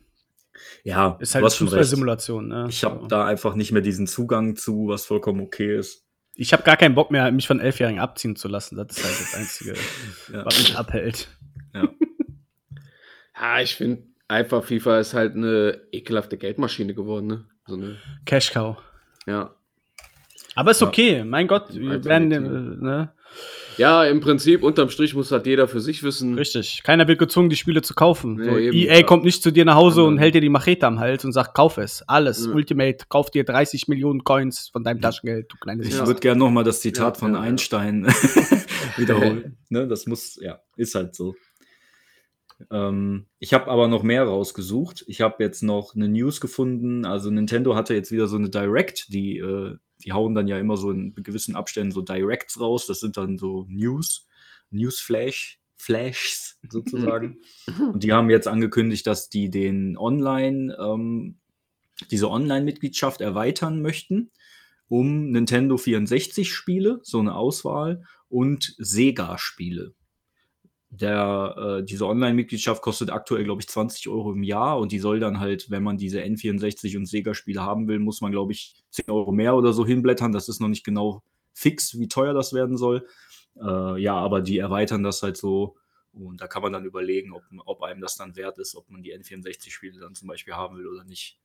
[0.85, 1.45] Ja, Ist halt.
[1.53, 2.49] Fußballsimulation.
[2.49, 2.67] Ne?
[2.71, 6.05] Ich habe da einfach nicht mehr diesen Zugang zu, was vollkommen okay ist.
[6.35, 8.77] Ich habe gar keinen Bock mehr, mich von Elfjährigen abziehen zu lassen.
[8.77, 9.75] Das ist halt das Einzige,
[10.33, 10.45] Ja.
[10.47, 11.29] was mich abhält.
[11.75, 11.89] Ja.
[13.41, 17.45] Ja, ich finde einfach FIFA ist halt eine ekelhafte Geldmaschine geworden, ne?
[17.67, 18.77] So eine, Cash Cow.
[19.27, 19.55] ja.
[20.55, 20.89] Aber ist Ja.
[20.89, 23.13] okay, mein Gott, wir werden, äh, ne?
[23.77, 26.35] Ja, im Prinzip, unterm Strich muss halt jeder für sich wissen.
[26.35, 26.81] Richtig.
[26.83, 28.35] Keiner wird gezwungen, die Spiele zu kaufen.
[28.37, 28.77] Nee, so, eben.
[28.77, 29.03] EA Ja.
[29.05, 30.19] kommt nicht zu dir nach Hause und Mhm.
[30.19, 32.03] hält dir die Machete am Hals und sagt, kauf es.
[32.09, 32.49] Alles.
[32.49, 32.55] Mhm.
[32.55, 36.07] Ultimate, kauf dir 30 Millionen Coins von deinem Taschengeld, du kleines Ich Ja.
[36.09, 37.45] würde gerne noch mal das Zitat Ja, von ja, ja.
[37.45, 38.07] Einstein
[38.97, 39.57] wiederholen.
[39.69, 41.37] ne, das muss, ja, ist halt so.
[42.71, 45.05] Ähm, ich habe aber noch mehr rausgesucht.
[45.07, 47.05] Ich habe jetzt noch eine News gefunden.
[47.05, 50.77] Also Nintendo hatte jetzt wieder so eine Direct, die, äh, die hauen dann ja immer
[50.77, 52.87] so in gewissen Abständen so Directs raus.
[52.87, 54.27] Das sind dann so News,
[54.71, 57.39] Newsflash, Flashs sozusagen.
[57.93, 61.39] Und die haben jetzt angekündigt, dass die den Online, ähm,
[62.11, 64.31] diese Online-Mitgliedschaft erweitern möchten
[64.89, 69.95] um Nintendo 64 Spiele, so eine Auswahl, und Sega-Spiele.
[70.91, 75.21] Der, äh, diese Online-Mitgliedschaft kostet aktuell, glaube ich, 20 Euro im Jahr und die soll
[75.21, 79.11] dann halt, wenn man diese N64 und Sega-Spiele haben will, muss man, glaube ich, 10
[79.11, 80.33] Euro mehr oder so hinblättern.
[80.33, 81.23] Das ist noch nicht genau
[81.53, 83.07] fix, wie teuer das werden soll.
[83.61, 85.77] Äh, ja, aber die erweitern das halt so
[86.13, 89.03] und da kann man dann überlegen, ob, ob einem das dann wert ist, ob man
[89.03, 91.39] die N64-Spiele dann zum Beispiel haben will oder nicht.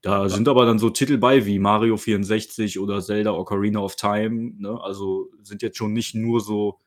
[0.00, 4.52] Da sind aber dann so Titel bei wie Mario 64 oder Zelda Ocarina of Time.
[4.58, 4.78] Ne?
[4.80, 6.78] Also sind jetzt schon nicht nur so,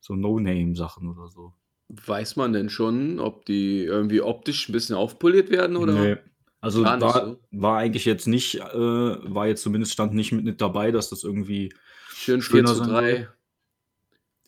[0.00, 1.52] so No-Name-Sachen oder so.
[1.88, 5.92] Weiß man denn schon, ob die irgendwie optisch ein bisschen aufpoliert werden oder?
[5.92, 6.16] Nee.
[6.60, 7.38] Also war, so.
[7.52, 11.22] war eigentlich jetzt nicht, äh, war jetzt zumindest stand nicht mit, mit dabei, dass das
[11.22, 11.72] irgendwie.
[12.08, 13.28] Schön 4 Schöner zu sein 3.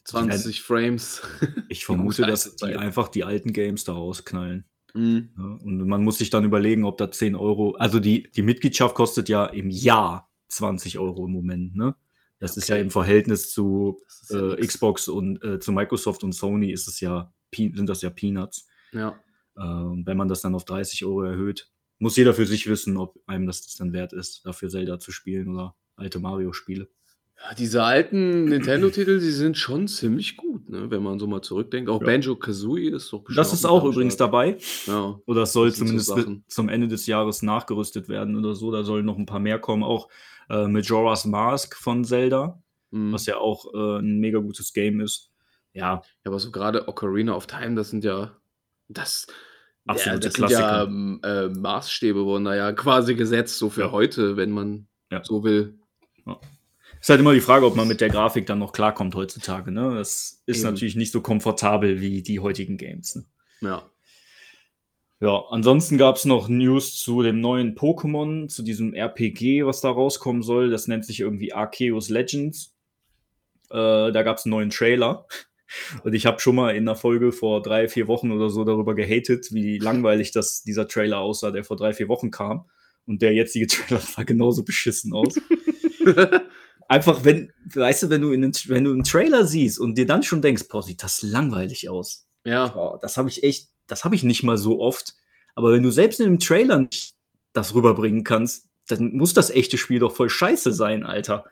[0.04, 1.22] 20 Frames.
[1.68, 4.64] Ich vermute, dass die einfach die alten Games da rausknallen.
[4.94, 5.28] Mhm.
[5.36, 8.94] Ja, und man muss sich dann überlegen, ob da 10 Euro, also die, die Mitgliedschaft
[8.94, 11.94] kostet ja im Jahr 20 Euro im Moment, ne?
[12.40, 12.84] Das ist ja Okay.
[12.84, 14.66] im Verhältnis zu ja äh.
[14.66, 18.68] Xbox und äh, zu Microsoft und Sony ist es ja, sind das ja Peanuts.
[18.92, 19.18] Ja.
[19.56, 22.96] Äh, und wenn man das dann auf 30 Euro erhöht, muss jeder für sich wissen,
[22.96, 26.88] ob einem das, das dann wert ist, dafür Zelda zu spielen oder alte Mario-Spiele.
[27.40, 30.90] Ja, diese alten Nintendo-Titel, die sind schon ziemlich gut, ne?
[30.90, 31.88] wenn man so mal zurückdenkt.
[31.88, 32.06] Auch Ja.
[32.06, 34.28] Banjo Kazooie ist doch Das ist auch übrigens Start.
[34.32, 34.58] dabei.
[34.86, 35.18] Ja.
[35.26, 36.44] Oder es soll so zumindest Sachen.
[36.48, 38.72] zum Ende des Jahres nachgerüstet werden oder so.
[38.72, 39.84] Da sollen noch ein paar mehr kommen.
[39.84, 40.08] Auch
[40.50, 43.12] äh, Majora's Mask von Zelda, Mhm.
[43.12, 45.30] was ja auch äh, ein mega gutes Game ist.
[45.74, 48.34] Ja, Ja, aber so gerade Ocarina of Time, das sind ja
[48.88, 49.26] das
[49.86, 50.82] Absolute ja, das sind ja Klassiker.
[50.88, 53.92] ähm, äh, Maßstäbe wurden da ja quasi gesetzt, so für Ja.
[53.92, 55.22] heute, wenn man Ja.
[55.22, 55.78] so will.
[57.00, 59.70] Ist halt immer die Frage, ob man mit der Grafik dann noch klarkommt heutzutage.
[59.70, 59.94] Ne?
[59.96, 60.72] Das ist Eben.
[60.72, 63.16] natürlich nicht so komfortabel wie die heutigen Games.
[63.16, 63.24] Ne?
[63.60, 63.90] Ja.
[65.20, 69.90] Ja, ansonsten gab es noch News zu dem neuen Pokémon, zu diesem RPG, was da
[69.90, 70.70] rauskommen soll.
[70.70, 72.76] Das nennt sich irgendwie Arceus Legends.
[73.70, 75.26] Äh, da gab es einen neuen Trailer.
[76.04, 78.94] Und ich habe schon mal in einer Folge vor drei, vier Wochen oder so darüber
[78.94, 82.66] gehatet, wie langweilig das, dieser Trailer aussah, der vor drei, vier Wochen kam.
[83.04, 85.34] Und der jetzige Trailer sah genauso beschissen aus.
[86.88, 90.06] einfach, wenn, weißt du, wenn du, in den, wenn du einen Trailer siehst und dir
[90.06, 92.26] dann schon denkst, boah, sieht das langweilig aus.
[92.44, 95.14] Ja, Boah, das habe ich echt, das habe ich nicht mal so oft.
[95.54, 97.14] Aber wenn du selbst in einem Trailer nicht
[97.52, 101.44] das rüberbringen kannst, dann muss das echte Spiel doch voll scheiße sein, Alter.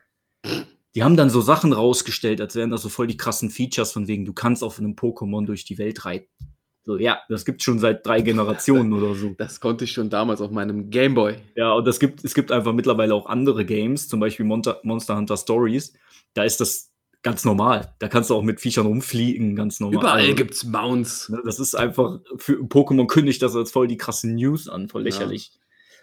[0.95, 4.09] Die haben dann so Sachen rausgestellt, als wären das so voll die krassen Features, von
[4.09, 6.56] wegen, du kannst auf einem Pokémon durch die Welt reiten.
[6.87, 9.35] So, ja, das gibt's schon seit drei Generationen oder so.
[9.37, 11.37] das konnte ich schon damals auf meinem Gameboy.
[11.57, 15.17] Ja, und es gibt, es gibt einfach mittlerweile auch andere Games, zum Beispiel Monster, Monster
[15.17, 15.93] Hunter Stories.
[16.35, 17.93] Da ist das ganz normal.
[17.99, 19.99] Da kannst du auch mit Viechern rumfliegen, ganz normal.
[19.99, 21.29] Überall Also, gibt's Mounts.
[21.29, 25.03] ne, Das ist einfach, für Pokémon kündigt das als voll die krassen News an, voll
[25.03, 25.51] lächerlich.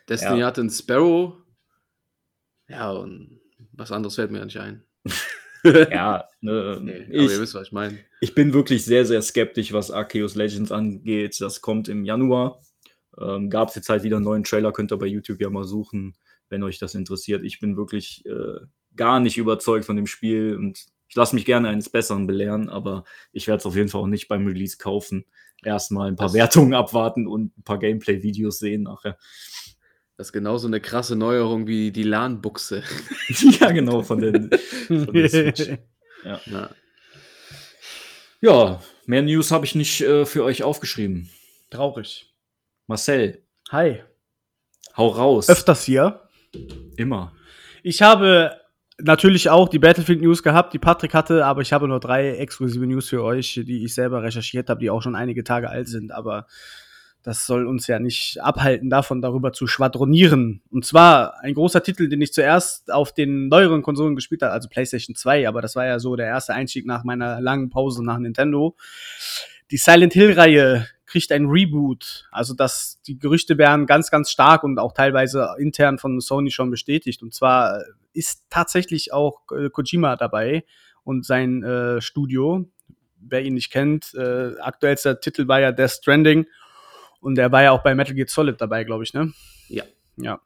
[0.10, 0.48] Destiny Ja.
[0.48, 1.36] hatte einen Sparrow.
[2.67, 3.39] Ja, und
[3.72, 4.84] was anderes fällt mir nicht ein.
[5.63, 7.97] Ja, ne, Nee, aber ich, ihr wisst, was ich meine.
[8.21, 11.39] ich bin wirklich sehr, sehr skeptisch, was Arceus Legends angeht.
[11.39, 12.60] Das kommt im Januar.
[13.19, 15.63] Ähm, Gab es jetzt halt wieder einen neuen Trailer, könnt ihr bei YouTube ja mal
[15.63, 16.15] suchen,
[16.49, 17.43] wenn euch das interessiert.
[17.43, 18.60] Ich bin wirklich äh,
[18.95, 23.04] gar nicht überzeugt von dem Spiel und ich lasse mich gerne eines Besseren belehren, aber
[23.32, 25.26] ich werde es auf jeden Fall auch nicht beim Release kaufen.
[25.63, 29.17] Erstmal ein paar Das- Wertungen abwarten und ein paar Gameplay-Videos sehen nachher.
[30.17, 32.84] Das ist genauso eine krasse Neuerung wie die LAN-Buchse.
[33.60, 34.49] ja, genau, von den.
[34.88, 35.69] Von der Switch.
[36.45, 36.69] Ja.
[38.39, 41.30] Ja, mehr News habe ich nicht äh, für euch aufgeschrieben.
[41.69, 42.34] Traurig.
[42.88, 44.04] Marcel, Hi.
[44.95, 45.49] hau raus.
[45.49, 46.30] Öfters hier.
[46.95, 47.36] Immer.
[47.84, 48.56] Ich habe
[48.97, 52.88] natürlich auch die Battlefield News gehabt, die Patrick hatte, aber ich habe nur drei exklusive
[52.88, 56.12] News für euch, die ich selber recherchiert habe, die auch schon einige Tage alt sind,
[56.12, 56.47] aber
[57.24, 60.62] das soll uns ja nicht abhalten davon, darüber zu schwadronieren.
[60.70, 64.68] Und zwar ein großer Titel, den ich zuerst auf den neueren Konsolen gespielt habe, also
[64.68, 68.18] PlayStation 2, aber das war ja so der erste Einstieg nach meiner langen Pause nach
[68.18, 68.76] Nintendo.
[69.72, 72.28] Die Silent Hill-Reihe kriegt ein Reboot.
[72.32, 76.72] Also das, die Gerüchte werden ganz, ganz stark und auch teilweise intern von Sony schon
[76.72, 77.24] bestätigt.
[77.24, 80.66] Und zwar ist tatsächlich auch äh, Kojima dabei
[81.04, 82.70] und sein äh, Studio.
[83.18, 86.48] Wer ihn nicht kennt, äh, aktuellster Titel war ja Death Stranding
[87.24, 89.32] und er war ja auch bei Metal Gear Solid dabei, glaube ich, ne?
[89.70, 89.84] Ja.
[90.18, 90.42] Ja.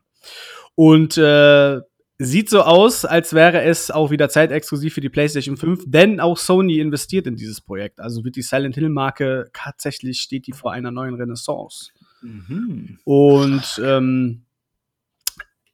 [0.76, 1.82] Und äh,
[2.20, 6.38] sieht so aus, als wäre es auch wieder zeitexklusiv für die PlayStation 5, denn auch
[6.38, 8.00] Sony investiert in dieses Projekt.
[8.00, 11.92] Also wird die Silent Hill Marke tatsächlich steht die vor einer neuen Renaissance.
[12.22, 13.00] Mhm.
[13.04, 14.44] Und ähm,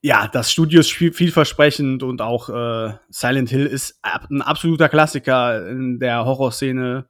[0.01, 4.89] ja, das Studio ist viel, vielversprechend und auch äh, Silent Hill ist ab, ein absoluter
[4.89, 7.07] Klassiker in der Horrorszene,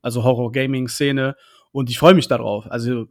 [0.00, 1.34] also Horror-Gaming-Szene.
[1.72, 2.70] Und ich freue mich darauf.
[2.70, 3.06] Also,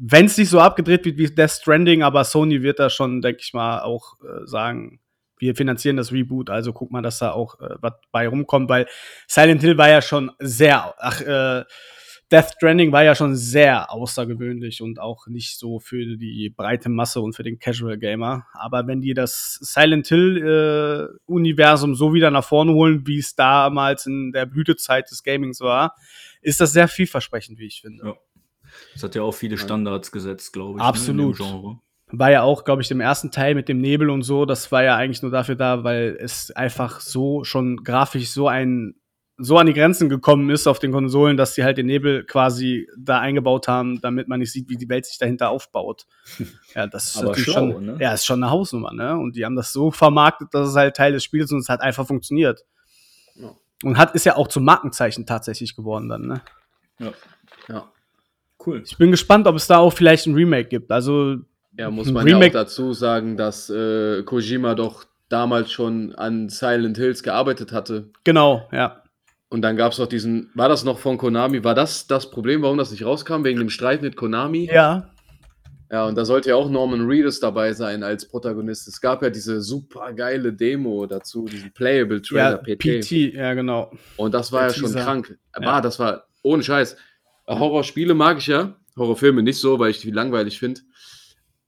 [0.00, 3.40] wenn es nicht so abgedreht wird wie Death Stranding, aber Sony wird da schon, denke
[3.42, 5.00] ich mal, auch äh, sagen,
[5.38, 8.86] wir finanzieren das Reboot, also guck mal, dass da auch äh, was bei rumkommt, weil
[9.26, 11.64] Silent Hill war ja schon sehr, ach, äh,
[12.30, 17.22] Death Stranding war ja schon sehr außergewöhnlich und auch nicht so für die breite Masse
[17.22, 18.46] und für den Casual Gamer.
[18.52, 23.34] Aber wenn die das Silent Hill äh, Universum so wieder nach vorne holen, wie es
[23.34, 25.94] damals in der Blütezeit des Gamings war,
[26.42, 28.08] ist das sehr vielversprechend, wie ich finde.
[28.08, 28.14] Ja.
[28.94, 30.84] Das hat ja auch viele Standards gesetzt, glaube ich.
[30.84, 31.38] Absolut.
[31.38, 31.80] Ne, dem Genre.
[32.10, 34.82] War ja auch, glaube ich, im ersten Teil mit dem Nebel und so, das war
[34.82, 38.94] ja eigentlich nur dafür da, weil es einfach so schon grafisch so ein
[39.40, 42.88] so an die Grenzen gekommen ist auf den Konsolen, dass sie halt den Nebel quasi
[42.98, 46.06] da eingebaut haben, damit man nicht sieht, wie die Welt sich dahinter aufbaut.
[46.74, 47.96] Ja, das ist Aber natürlich schlau, schon, ne?
[47.98, 49.16] ja, ist schon eine Hausnummer, ne?
[49.16, 51.80] Und die haben das so vermarktet, dass es halt Teil des Spiels und es hat
[51.80, 52.64] einfach funktioniert.
[53.34, 53.56] Ja.
[53.82, 56.40] Und hat ist ja auch zum Markenzeichen tatsächlich geworden dann, ne?
[56.98, 57.12] Ja.
[57.68, 57.92] Ja.
[58.68, 58.82] Cool.
[58.84, 60.90] Ich bin gespannt, ob es da auch vielleicht ein Remake gibt.
[60.90, 61.36] Also
[61.76, 66.48] Ja, muss man ja Remake- auch dazu sagen, dass äh, Kojima doch damals schon an
[66.48, 68.08] Silent Hills gearbeitet hatte.
[68.24, 69.02] genau, ja.
[69.50, 71.64] Und dann gab es noch diesen, war das noch von Konami?
[71.64, 73.44] War das das Problem, warum das nicht rauskam?
[73.44, 74.68] Wegen dem Streit mit Konami?
[74.70, 75.08] Ja,
[75.90, 78.86] Ja, und da sollte ja auch Norman Reedus dabei sein als Protagonist.
[78.88, 83.00] Es gab ja diese super geile Demo dazu, diesen Playable Trailer ja, PT.
[83.00, 83.90] PT, ja, genau.
[84.18, 85.04] Und das war Der ja schon Teaser.
[85.04, 85.38] krank.
[85.58, 85.66] Ja.
[85.66, 86.98] War, das war ohne Scheiß.
[87.48, 88.76] Horrorspiele mag ich ja.
[88.96, 90.80] Horrorfilme nicht so, weil ich die langweilig finde.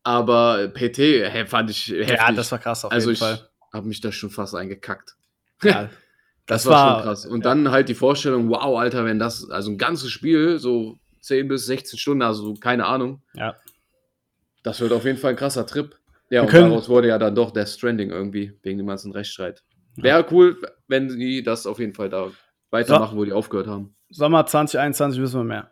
[0.03, 2.16] Aber PT hey, fand ich heftig.
[2.19, 3.49] Ja, das war krass auf also jeden ich Fall.
[3.73, 5.16] habe mich da schon fast eingekackt.
[5.62, 5.90] Ja,
[6.47, 7.27] Das, Das war, war- schon krass.
[7.27, 11.47] Und dann halt die Vorstellung, wow, Alter, wenn das, also ein ganzes Spiel, so 10
[11.49, 13.55] bis 16 Stunden, also keine Ahnung, ja.
[14.64, 15.95] das wird auf jeden Fall ein krasser Trip.
[16.28, 19.62] Ja, Wir und daraus wurde ja dann doch Death Stranding irgendwie, wegen dem ganzen Rechtsstreit.
[19.97, 22.31] Wäre cool, wenn die das auf jeden Fall da
[22.71, 23.95] weitermachen, wo die aufgehört haben.
[24.11, 25.71] Sommer 2021 wissen wir mehr.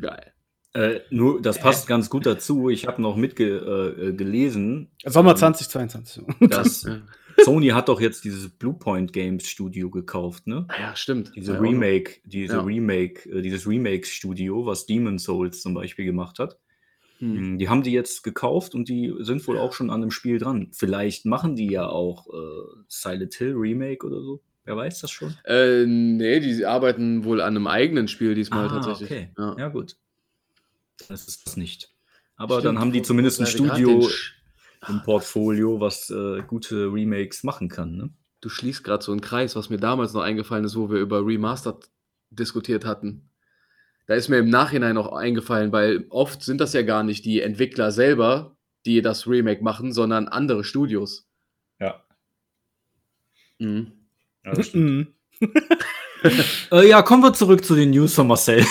[0.00, 0.32] Geil.
[0.74, 2.68] Äh, nur, das passt ganz gut dazu.
[2.68, 6.24] Ich habe noch mitgelesen, äh, gelesen, Sommer Ähm, 2022.
[6.40, 7.00] dass Ja.
[7.44, 10.66] Sony hat doch jetzt dieses Bluepoint Games Studio gekauft, ne?
[10.68, 11.32] Ah ja, stimmt.
[11.36, 12.62] Diese Ja, Remake, diese Ja.
[12.62, 16.58] Remake, äh, dieses Remake-Studio, was Demon Souls zum Beispiel gemacht hat.
[17.18, 17.36] Hm.
[17.36, 20.38] Hm, Die haben die jetzt gekauft und die sind wohl auch schon an dem Spiel
[20.38, 20.68] dran.
[20.72, 24.42] Vielleicht machen die ja auch äh, Silent Hill Remake oder so.
[24.68, 25.34] Wer weiß das schon?
[25.44, 29.10] Äh, nee, die arbeiten wohl an einem eigenen Spiel diesmal tatsächlich.
[29.10, 29.30] Ah, okay.
[29.38, 29.56] Ja.
[29.58, 29.68] Ja.
[29.68, 29.96] gut.
[31.08, 31.90] Das ist das nicht.
[32.36, 34.06] Aber Stimmt, dann haben die zumindest ein Studio
[34.86, 37.96] im Portfolio, was äh, gute Remakes machen kann.
[37.96, 38.10] Ne?
[38.42, 41.26] Du schließt gerade so einen Kreis, was mir damals noch eingefallen ist, wo wir über
[41.26, 41.88] Remastered
[42.28, 43.30] diskutiert hatten.
[44.06, 47.40] Da ist mir im Nachhinein noch eingefallen, weil oft sind das ja gar nicht die
[47.40, 48.54] Entwickler selber,
[48.84, 51.26] die das Remake machen, sondern andere Studios.
[51.80, 52.04] Ja.
[53.58, 53.97] Mhm.
[54.56, 54.64] Ja.
[54.72, 55.14] Mhm.
[56.72, 58.58] äh, ja, kommen wir zurück zu den News von Marcel.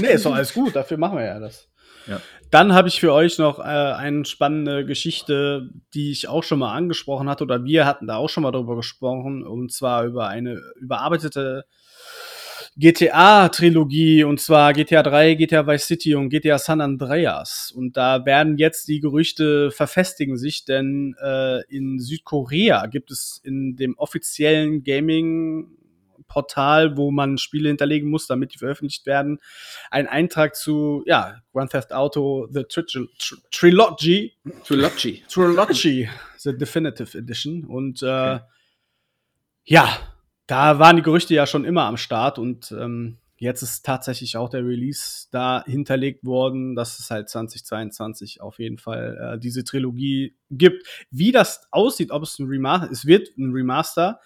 [0.00, 1.68] nee, ist doch alles gut, dafür machen wir ja das.
[2.06, 2.20] Ja.
[2.50, 6.74] Dann habe ich für euch noch äh, eine spannende Geschichte, die ich auch schon mal
[6.74, 10.60] angesprochen hatte, oder wir hatten da auch schon mal drüber gesprochen, und zwar über eine
[10.76, 11.64] überarbeitete
[12.76, 17.72] GTA-Trilogie, und zwar GTA 3, GTA Vice City und GTA San Andreas.
[17.74, 23.76] Und da werden jetzt die Gerüchte verfestigen sich, denn äh, in Südkorea gibt es in
[23.76, 25.76] dem offiziellen Gaming
[26.30, 29.40] Portal, wo man Spiele hinterlegen muss, damit die veröffentlicht werden,
[29.90, 33.08] ein Eintrag zu ja, Grand Theft Auto The Tri Tri
[33.50, 34.32] Trilogy,
[34.64, 35.24] Trilogy.
[35.28, 36.08] Trilogy,
[36.38, 37.64] The Definitive Edition.
[37.64, 38.38] Und äh,
[39.64, 39.98] ja,
[40.50, 44.48] da waren die Gerüchte ja schon immer am Start und ähm, jetzt ist tatsächlich auch
[44.48, 50.36] der Release da hinterlegt worden, dass es halt 2022 auf jeden Fall äh, diese Trilogie
[50.50, 50.86] gibt.
[51.10, 54.20] Wie das aussieht, ob es ein Remaster, es wird ein Remaster,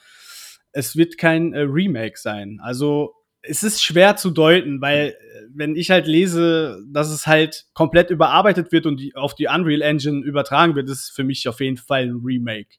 [0.72, 2.58] es wird kein äh, Remake sein.
[2.62, 7.66] Also es ist schwer zu deuten, weil äh, wenn ich halt lese, dass es halt
[7.74, 11.46] komplett überarbeitet wird und die, auf die Unreal Engine übertragen wird, ist es für mich
[11.48, 12.76] auf jeden Fall ein Remake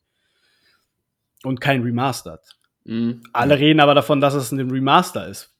[1.44, 2.42] und kein Remastered.
[2.86, 3.24] Mhm.
[3.34, 5.52] Alle reden aber davon, dass es ein Remaster ist.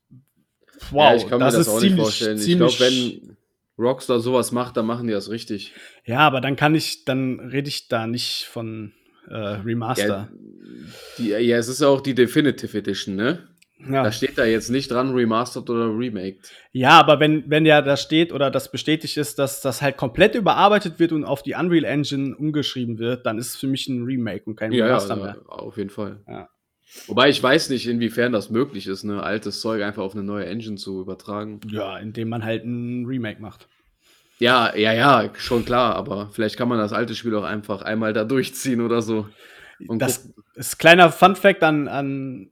[0.92, 2.38] Wow, ja, ich kann mir das, ist auch ziemlich, nicht vorstellen.
[2.38, 3.38] Ich glaube, wenn
[3.78, 5.74] Rockstar sowas macht, dann machen die das richtig.
[6.06, 8.94] ja, aber dann kann ich, dann rede ich da nicht von
[9.30, 10.06] äh, Remaster.
[10.08, 10.30] Ja,
[11.18, 13.48] die, ja, es ist auch die Definitive Edition, ne?
[13.90, 16.52] Ja, Da steht da jetzt nicht dran, remastered oder remaked.
[16.72, 20.34] ja aber wenn, wenn ja da steht oder das bestätigt ist, dass das halt komplett
[20.36, 24.04] überarbeitet wird und auf die Unreal Engine umgeschrieben wird, dann ist es für mich ein
[24.04, 25.36] Remake und kein Ja, ja, Remaster mehr.
[25.38, 26.22] ja, auf jeden Fall.
[26.28, 26.50] Ja.
[27.08, 30.46] Wobei ich weiß nicht, inwiefern das möglich ist, ne, altes Zeug einfach auf eine neue
[30.46, 31.60] Engine zu übertragen.
[31.70, 33.68] Ja, indem man halt ein Remake macht.
[34.40, 38.14] Ja, ja, ja, schon klar, aber vielleicht kann man das alte Spiel auch einfach einmal
[38.14, 39.28] da durchziehen oder so.
[39.88, 40.44] Und das gucken.
[40.56, 42.52] ist kleiner Fun Fact an, an,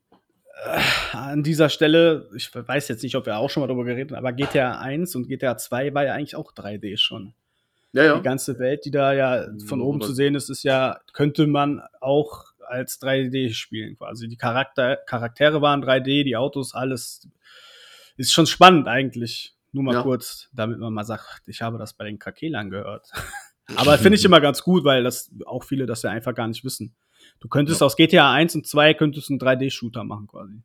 [0.65, 2.29] äh, an dieser Stelle.
[2.35, 5.15] Ich weiß jetzt nicht, ob wir auch schon mal darüber geredet haben, aber GTA 1
[5.15, 7.33] und GTA 2 war ja eigentlich auch 3D schon.
[7.91, 8.15] Ja, ja.
[8.17, 11.81] Die ganze Welt, die da ja von oben zu sehen ist, ist ja, könnte man
[12.01, 14.27] auch als 3D spielen quasi.
[14.27, 17.27] Die Charakter, Charaktere waren 3D, die Autos, alles.
[18.17, 19.55] Ist schon spannend eigentlich.
[19.71, 20.01] Nur mal Ja.
[20.03, 23.07] kurz, damit man mal sagt, ich habe das bei den Kakelern gehört.
[23.75, 26.63] Aber finde ich immer ganz gut, weil das auch viele das ja einfach gar nicht
[26.63, 26.95] wissen.
[27.39, 30.61] Du könntest aus GTA 1 und 2 könntest einen 3D-Shooter machen quasi.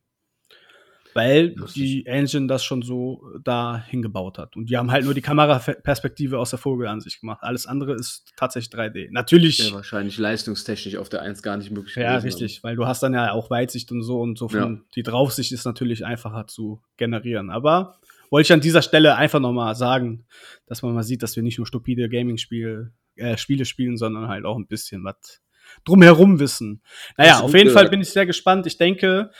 [1.14, 4.56] Weil die Engine das schon so da hingebaut hat.
[4.56, 7.38] Und die haben halt nur die Kameraperspektive aus der Vogelansicht gemacht.
[7.42, 9.08] Alles andere ist tatsächlich 3D.
[9.10, 11.94] Natürlich, Ja, ja, wahrscheinlich leistungstechnisch auf der 1 gar nicht möglich.
[11.94, 14.80] gewesen, richtig, weil du hast dann ja auch Weitsicht und so und so von, Ja.
[14.94, 17.50] die Draufsicht ist natürlich einfacher zu generieren.
[17.50, 17.98] Aber
[18.30, 20.26] wollte ich an dieser Stelle einfach nochmal sagen,
[20.66, 24.44] dass man mal sieht, dass wir nicht nur stupide Gaming-Spiele äh, Spiele spielen, sondern halt
[24.44, 25.40] auch ein bisschen was
[25.84, 26.82] drumherum wissen.
[27.16, 27.90] Naja, auf jeden Fall gesagt.
[27.90, 28.66] bin ich sehr gespannt.
[28.66, 29.30] Ich denke,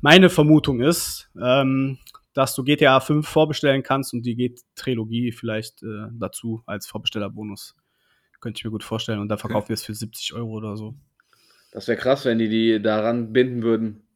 [0.00, 1.98] meine Vermutung ist, ähm,
[2.34, 7.74] dass du GTA 5 vorbestellen kannst und die geht Trilogie vielleicht äh, dazu als Vorbestellerbonus.
[8.40, 9.18] Könnte ich mir gut vorstellen.
[9.18, 10.94] Und da verkaufen wir es für 70 Euro oder so.
[11.72, 14.06] Das wäre krass, wenn die die daran binden würden.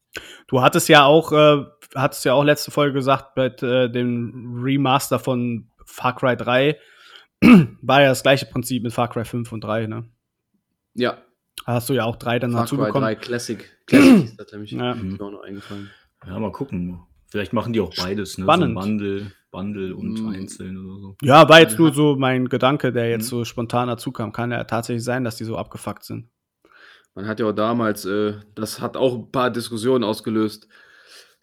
[0.46, 5.18] Du hattest ja auch, äh, hattest ja auch letzte Folge gesagt, bei äh, dem Remaster
[5.18, 6.78] von Far Cry 3
[7.82, 10.04] war ja das gleiche Prinzip mit Far Cry 5 und 3, ne?
[10.94, 11.18] Ja,
[11.66, 13.04] hast du ja auch drei dann Far dazu Cry bekommen.
[13.04, 13.70] 3 Classic.
[13.86, 14.72] Classic ist das nämlich.
[14.76, 14.94] Ja.
[14.94, 15.90] Mir auch noch eingefallen.
[16.26, 17.00] Ja, mal gucken.
[17.28, 18.44] Vielleicht machen die auch beides, ne?
[18.44, 18.74] Spannend.
[18.74, 20.28] So Bundle, Bundle und Mm.
[20.28, 21.16] einzeln oder so.
[21.22, 23.28] Ja, war jetzt nur so mein Gedanke, der jetzt Mhm.
[23.38, 24.32] so spontan dazu kam.
[24.32, 26.28] Kann ja tatsächlich sein, dass die so abgefuckt sind.
[27.14, 30.68] Man hat ja auch damals, äh, das hat auch ein paar Diskussionen ausgelöst.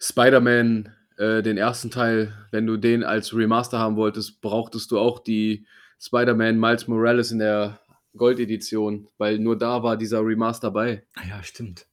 [0.00, 5.18] Spider-Man, äh, den ersten Teil, wenn du den als Remaster haben wolltest, brauchtest du auch
[5.18, 5.66] die
[6.00, 7.80] Spider-Man Miles Morales in der
[8.16, 11.04] Gold-Edition, weil nur da war dieser Remaster bei.
[11.14, 11.86] Ah ja, stimmt.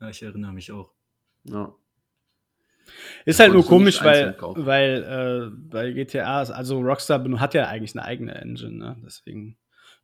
[0.00, 0.90] Ja, ich erinnere mich auch.
[1.44, 1.74] Ja.
[3.24, 7.94] Ist halt nur komisch, weil, weil äh, bei GTA, ist- also Rockstar hat ja eigentlich
[7.96, 8.96] eine eigene Engine, ne?
[9.04, 9.56] Deswegen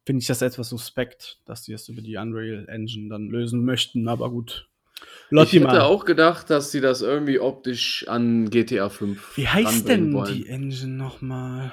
[0.07, 4.09] finde ich das etwas suspekt, dass die das über die Unreal Engine dann lösen möchten,
[4.09, 4.69] aber gut.
[4.97, 5.81] Ich Lotti hätte mal.
[5.83, 10.33] auch gedacht, dass sie das irgendwie optisch an GTA 5 Wie heißt denn wollen.
[10.35, 11.73] die Engine nochmal?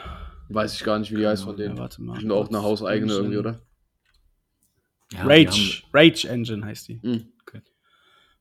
[0.50, 1.78] Weiß ich gar nicht, wie die heißt von Ja, denen.
[1.78, 2.16] warte mal.
[2.16, 3.60] Die sind auch eine hauseigene irgendwie, oder?
[5.16, 5.84] Ja, Rage.
[5.94, 7.00] Rage Engine heißt die.
[7.02, 7.32] Mhm.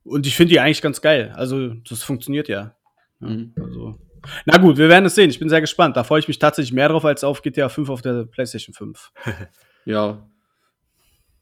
[0.05, 1.33] Und ich finde die eigentlich ganz geil.
[1.35, 2.75] Also, das funktioniert ja.
[3.21, 3.55] ja Mhm.
[3.59, 3.99] also.
[4.47, 5.31] Na gut, wir werden es sehen.
[5.31, 5.97] Ich bin sehr gespannt.
[5.97, 9.13] Da freue ich mich tatsächlich mehr drauf als auf GTA 5 auf der PlayStation 5.
[9.87, 10.27] Ja.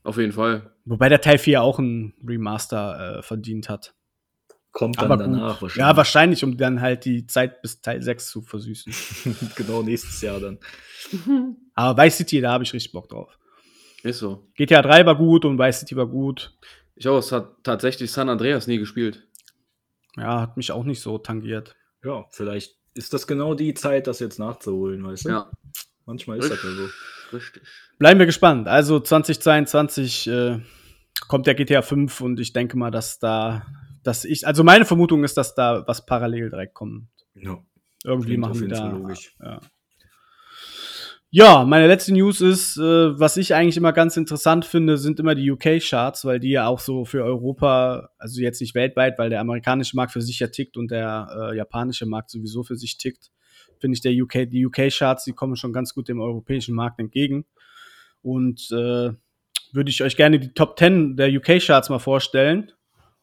[0.03, 0.73] Auf jeden Fall.
[0.85, 3.95] Wobei der Teil 4 auch ein Remaster äh, verdient hat.
[4.73, 5.77] Kommt dann Aber danach gut.
[5.77, 8.93] Ja, wahrscheinlich, um dann halt die Zeit bis Teil 6 zu versüßen.
[9.55, 10.59] genau, nächstes Jahr dann.
[11.75, 13.39] Aber Vice City, da habe ich richtig Bock drauf.
[14.03, 14.49] Ist so.
[14.55, 16.57] GTA 3 war gut und Vice City war gut.
[16.95, 19.27] Ich auch, es hat tatsächlich San Andreas nie gespielt.
[20.17, 21.75] Ja, hat mich auch nicht so tangiert.
[22.05, 25.29] Ja, vielleicht ist das genau die Zeit, das jetzt nachzuholen, weißt du?
[25.31, 25.51] Ja.
[26.05, 26.89] Manchmal ist das ja so.
[27.37, 27.63] Richtig.
[27.99, 28.69] Bleiben wir gespannt.
[28.69, 30.61] Also 2022 äh,
[31.29, 33.67] kommt der GTA 5 und ich denke mal, dass da,
[34.03, 37.07] dass ich, also meine Vermutung ist, dass da was parallel direkt kommt.
[37.35, 37.59] Ja.
[38.05, 38.91] Irgendwie Klingt machen wir da.
[38.91, 39.35] logisch.
[39.41, 39.61] Ja.
[41.35, 45.35] Ja, meine letzte News ist, äh, was ich eigentlich immer ganz interessant finde, sind immer
[45.35, 49.41] die UK-Charts, weil die ja auch so für Europa, also jetzt nicht weltweit, weil der
[49.41, 53.31] amerikanische Markt für sich ja tickt und der äh, japanische Markt sowieso für sich tickt,
[53.81, 57.47] finde ich der UK, die UK-Charts, die kommen schon ganz gut dem europäischen Markt entgegen.
[58.21, 59.13] Und äh,
[59.73, 62.73] würde ich euch gerne die Top 10 der UK-Charts mal vorstellen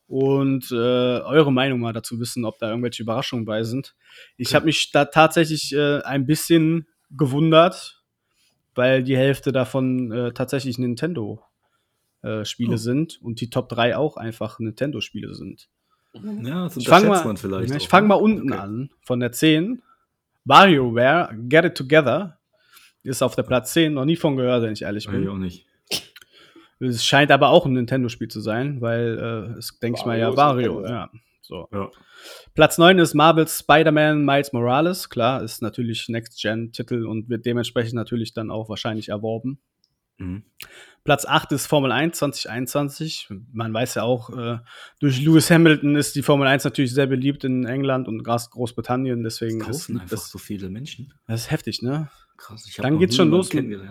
[0.07, 3.93] und äh, eure Meinung mal dazu wissen, ob da irgendwelche Überraschungen bei sind.
[4.35, 7.98] Ich habe mich da tatsächlich äh, ein bisschen gewundert,
[8.75, 12.77] weil die Hälfte davon äh, tatsächlich Nintendo-Spiele Oh.
[12.77, 15.69] sind und die Top 3 auch einfach Nintendo-Spiele sind.
[16.13, 17.69] Ja, das Ich fange unterschätzt mal, man vielleicht.
[17.69, 18.07] Ja, ich auch, fang ne?
[18.09, 18.61] mal unten Okay.
[18.61, 19.81] an, von der 10.
[20.45, 22.39] WarioWare, Get It Together,
[23.03, 25.29] ist auf der Platz 10, noch nie von gehört, wenn ich ehrlich Weiß ich bin.
[25.29, 25.65] auch nicht.
[26.81, 30.85] Es scheint aber auch ein Nintendo-Spiel zu sein, weil es, denke ich mal, ja, Wario
[30.85, 31.09] ja.
[31.49, 31.67] So.
[31.71, 31.89] Ja.
[32.53, 35.09] Platz 9 ist Marvel's Spider-Man Miles Morales.
[35.09, 39.59] Klar, ist natürlich Next-Gen-Titel und wird dementsprechend natürlich dann auch wahrscheinlich erworben.
[40.19, 40.43] Mhm.
[41.03, 43.29] Platz 8 ist Formel 1 2021.
[43.51, 44.59] Man weiß ja auch, äh,
[44.99, 49.23] durch Lewis Hamilton ist die Formel 1 natürlich sehr beliebt in England und Großbritannien.
[49.23, 51.11] Deswegen Das ist kaufen einfach das, so viele Menschen.
[51.25, 52.11] das ist heftig, ne?
[52.37, 52.67] Krass.
[52.67, 53.81] Ich Dann geht's schon los mit-.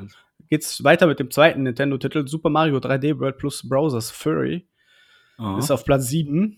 [0.49, 4.69] Geht's weiter mit dem zweiten Nintendo-Titel Super Mario 3D World plus Browsers Fury.
[5.39, 5.59] Aha.
[5.59, 6.57] Ist auf Platz 7.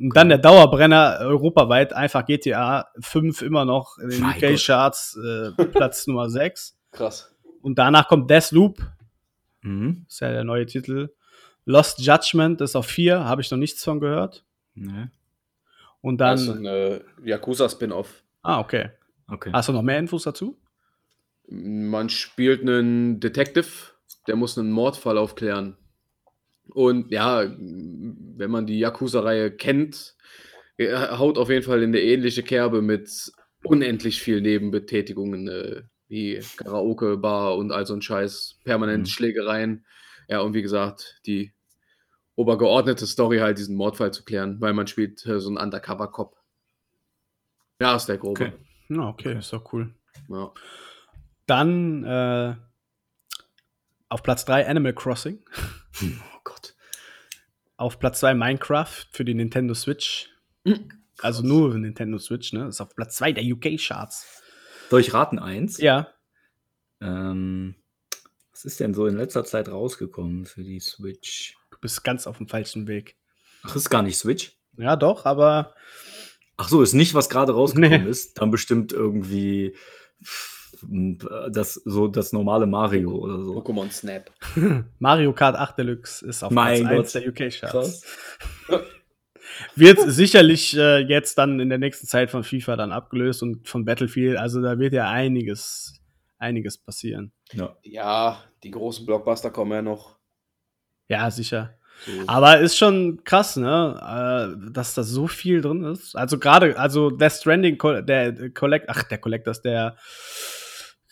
[0.00, 6.06] Und dann der Dauerbrenner europaweit, einfach GTA 5 immer noch in den UK-Charts, äh, Platz
[6.06, 6.76] Nummer 6.
[6.92, 7.34] Krass.
[7.62, 8.78] Und danach kommt Deathloop,
[9.62, 10.06] Mhm.
[10.08, 11.10] ist ja der neue Titel.
[11.66, 14.42] Lost Judgment ist auf 4, habe ich noch nichts von gehört.
[14.74, 15.08] Nee.
[16.00, 16.58] Und Das ist dann.
[16.60, 18.22] ein äh, Yakuza-Spin-Off.
[18.40, 18.88] Ah, okay.
[19.28, 19.50] Okay.
[19.52, 20.58] Hast du noch mehr Infos dazu?
[21.46, 23.68] Man spielt einen Detective,
[24.26, 25.76] der muss einen Mordfall aufklären.
[26.72, 30.16] Und ja, wenn man die Yakuza-Reihe kennt,
[30.76, 33.32] äh, haut auf jeden Fall in eine ähnliche Kerbe mit
[33.64, 39.10] unendlich viel Nebenbetätigungen, äh, wie Karaoke, Bar und all so ein Scheiß, permanent Mhm.
[39.10, 39.86] Schlägereien.
[40.28, 41.52] Ja, und wie gesagt, die
[42.36, 46.36] obergeordnete Story halt, diesen Mordfall zu klären, weil man spielt äh, so einen Undercover-Cop.
[47.80, 48.46] Ja, ist der grobe.
[48.46, 48.52] Okay.
[48.88, 49.94] Ja, okay, ist doch cool.
[50.28, 50.52] Ja.
[51.46, 52.54] Dann äh,
[54.08, 55.38] auf Platz 3 Animal Crossing.
[55.98, 56.74] Hm, Gott.
[57.76, 60.28] Auf Platz 2 Minecraft für die Nintendo Switch.
[61.18, 62.68] Also nur Nintendo Switch, ne?
[62.68, 64.42] Ist auf Platz 2 der UK-Charts.
[64.90, 65.78] Soll ich raten eins?
[65.78, 66.08] Ja.
[67.00, 67.74] Ähm,
[68.52, 71.56] was ist denn so in letzter Zeit rausgekommen für die Switch?
[71.70, 73.16] Du bist ganz auf dem falschen Weg.
[73.62, 74.58] Ach, ist gar nicht Switch?
[74.76, 75.74] Ja, doch, aber
[76.56, 78.10] Ach so, ist nicht, was gerade rausgekommen Nee.
[78.10, 78.38] ist.
[78.38, 79.74] Dann bestimmt irgendwie
[81.50, 83.60] das, so das normale Mario oder so.
[83.60, 84.30] Pokémon Snap.
[84.98, 87.38] Mario Kart 8 Deluxe ist auf Mein Platz 1 Gott.
[87.40, 88.04] der UK-Charts.
[89.74, 93.84] Wird sicherlich äh, jetzt dann in der nächsten Zeit von FIFA dann abgelöst und von
[93.84, 94.36] Battlefield.
[94.36, 96.00] Also da wird ja einiges,
[96.38, 97.32] einiges passieren.
[97.52, 97.76] Ja.
[97.82, 100.16] Ja, die großen Blockbuster kommen ja noch.
[101.08, 101.74] Ja, sicher.
[102.06, 102.12] So.
[102.26, 104.56] Aber ist schon krass, ne?
[104.56, 106.16] Äh, dass da so viel drin ist.
[106.16, 109.96] Also gerade, also Death Stranding, der der Collect, ach, der Collectors, der,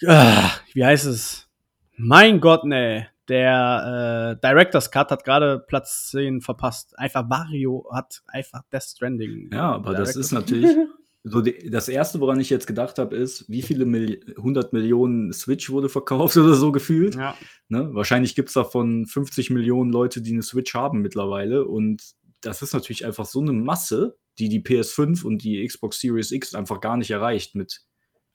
[0.00, 1.48] wie heißt es?
[1.96, 3.08] Mein Gott, ne.
[3.28, 6.98] Der äh, Director's Cut hat gerade Platz 10 verpasst.
[6.98, 9.50] Einfach Mario hat einfach Death Stranding.
[9.52, 10.74] Ja, aber das ist natürlich
[11.24, 15.32] so die, das erste, woran ich jetzt gedacht habe, ist, wie viele Mil 100 Millionen
[15.32, 17.16] Switch wurde verkauft oder so gefühlt.
[17.16, 17.36] Ja.
[17.68, 17.90] Ne?
[17.92, 21.66] Wahrscheinlich gibt es davon 50 Millionen Leute, die eine Switch haben mittlerweile.
[21.66, 22.02] Und
[22.40, 26.54] das ist natürlich einfach so eine Masse, die die PS5 und die Xbox Series X
[26.54, 27.82] einfach gar nicht erreicht mit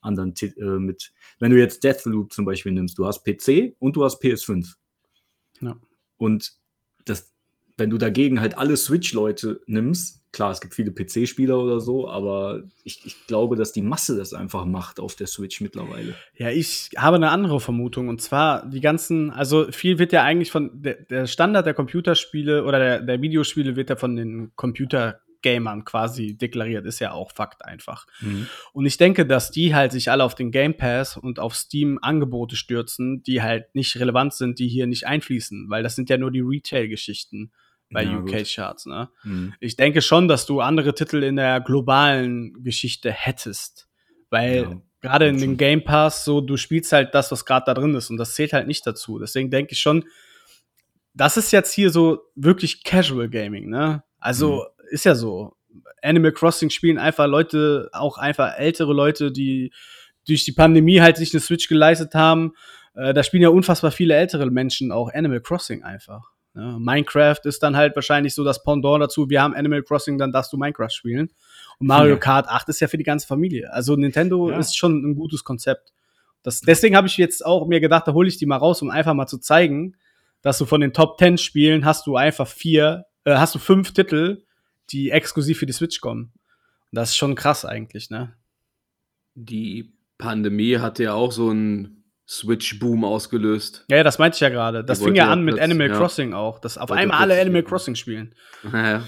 [0.03, 3.95] anderen, Ti- äh, mit, wenn du jetzt Deathloop zum Beispiel nimmst, du hast PC und
[3.95, 4.73] du hast PS5.
[5.61, 5.75] Ja.
[6.17, 6.53] Und
[7.05, 7.33] das,
[7.77, 12.63] wenn du dagegen halt alle Switch-Leute nimmst, klar, es gibt viele PC-Spieler oder so, aber
[12.83, 16.15] ich, ich glaube, dass die Masse das einfach macht auf der Switch mittlerweile.
[16.35, 18.09] Ja, ich habe eine andere Vermutung.
[18.09, 22.65] Und zwar die ganzen, also viel wird ja eigentlich von, der, der Standard der Computerspiele
[22.65, 24.51] oder der, der Videospiele wird ja von den
[25.43, 26.85] Computergamern quasi deklariert.
[26.85, 28.05] Ist ja auch Fakt einfach.
[28.71, 31.99] Und ich denke, dass die halt sich alle auf den Game Pass und auf Steam
[32.01, 36.17] Angebote stürzen, die halt nicht relevant sind, die hier nicht einfließen, weil das sind ja
[36.17, 37.51] nur die Retail-Geschichten
[37.91, 38.19] bei Ja.
[38.19, 39.09] UK-Charts, ne?
[39.23, 39.53] Mhm.
[39.59, 43.87] Ich denke schon, dass du andere Titel in der globalen Geschichte hättest.
[44.29, 47.73] Weil Ja, gerade in den Game Pass, so, du spielst halt das, was gerade da
[47.75, 48.09] drin ist.
[48.09, 49.19] Und das zählt halt nicht dazu.
[49.19, 50.05] Deswegen denke ich schon,
[51.13, 54.03] das ist jetzt hier so wirklich Casual Gaming, ne?
[54.19, 55.55] Also, ist ja so.
[56.01, 59.71] Animal Crossing spielen einfach Leute, auch einfach ältere Leute, die
[60.27, 62.53] durch die Pandemie halt sich eine Switch geleistet haben.
[62.95, 66.29] Äh, da spielen ja unfassbar viele ältere Menschen auch Animal Crossing einfach.
[66.53, 66.77] Ne?
[66.79, 69.29] Minecraft ist dann halt wahrscheinlich so das Pendant dazu.
[69.29, 71.31] Wir haben Animal Crossing, dann darfst du Minecraft spielen.
[71.79, 72.19] Und Mario Ja.
[72.19, 73.73] Kart 8 ist ja für die ganze Familie.
[73.73, 74.59] Also Nintendo Ja.
[74.59, 75.91] ist schon ein gutes Konzept.
[76.43, 78.89] Das, deswegen habe ich jetzt auch mir gedacht, da hole ich die mal raus, um
[78.91, 79.95] einfach mal zu zeigen,
[80.41, 83.93] dass du von den Top 10 Spielen hast du einfach vier, äh, hast du fünf
[83.93, 84.43] Titel,
[84.93, 86.31] die exklusiv für die Switch kommen.
[86.91, 88.35] Das ist schon krass eigentlich, ne?
[89.35, 93.85] Die Pandemie hatte ja auch so einen Switch-Boom ausgelöst.
[93.89, 94.83] Ja, ja, das meinte ich ja gerade.
[94.85, 95.97] Das Die fing ja ja an mit plötzlich- Animal ja.
[95.97, 98.35] Crossing auch, dass auf Wollte einmal alle Animal Crossing spielen.
[98.71, 99.03] Ja,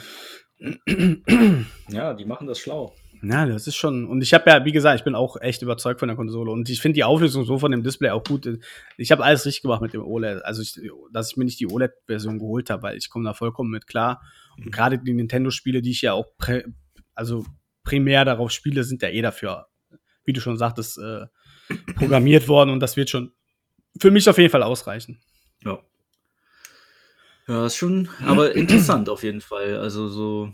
[1.90, 2.96] Ja, die machen das schlau.
[3.28, 4.06] Ja, das ist schon.
[4.06, 6.52] Und ich habe ja, wie gesagt, ich bin auch echt überzeugt von der Konsole.
[6.52, 8.48] Und ich finde die Auflösung so von dem Display auch gut.
[8.98, 10.44] Ich habe alles richtig gemacht mit dem OLED.
[10.44, 10.80] Also, ich,
[11.12, 14.22] dass ich mir nicht die OLED-Version geholt habe, weil ich komme da vollkommen mit klar.
[14.58, 16.64] Und gerade die Nintendo-Spiele, die ich ja auch prä,
[17.14, 17.46] also
[17.84, 19.68] primär darauf spiele, sind ja eh dafür,
[20.26, 21.26] wie du schon sagtest, äh,
[21.96, 22.70] programmiert worden.
[22.70, 23.32] Und das wird schon
[24.00, 25.22] für mich auf jeden Fall ausreichen.
[25.64, 25.80] Ja.
[27.48, 29.78] Ja, ist schon, aber interessant auf jeden Fall.
[29.78, 30.54] Also so,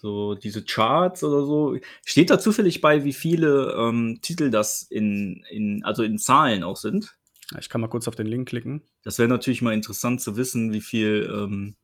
[0.00, 1.76] so diese Charts oder so.
[2.04, 6.76] Steht da zufällig bei, wie viele ähm, Titel das in, in, also in Zahlen auch
[6.76, 7.16] sind?
[7.58, 8.82] Ich kann mal kurz auf den Link klicken.
[9.02, 11.74] Das wäre natürlich mal interessant zu wissen, wie viel, ähm,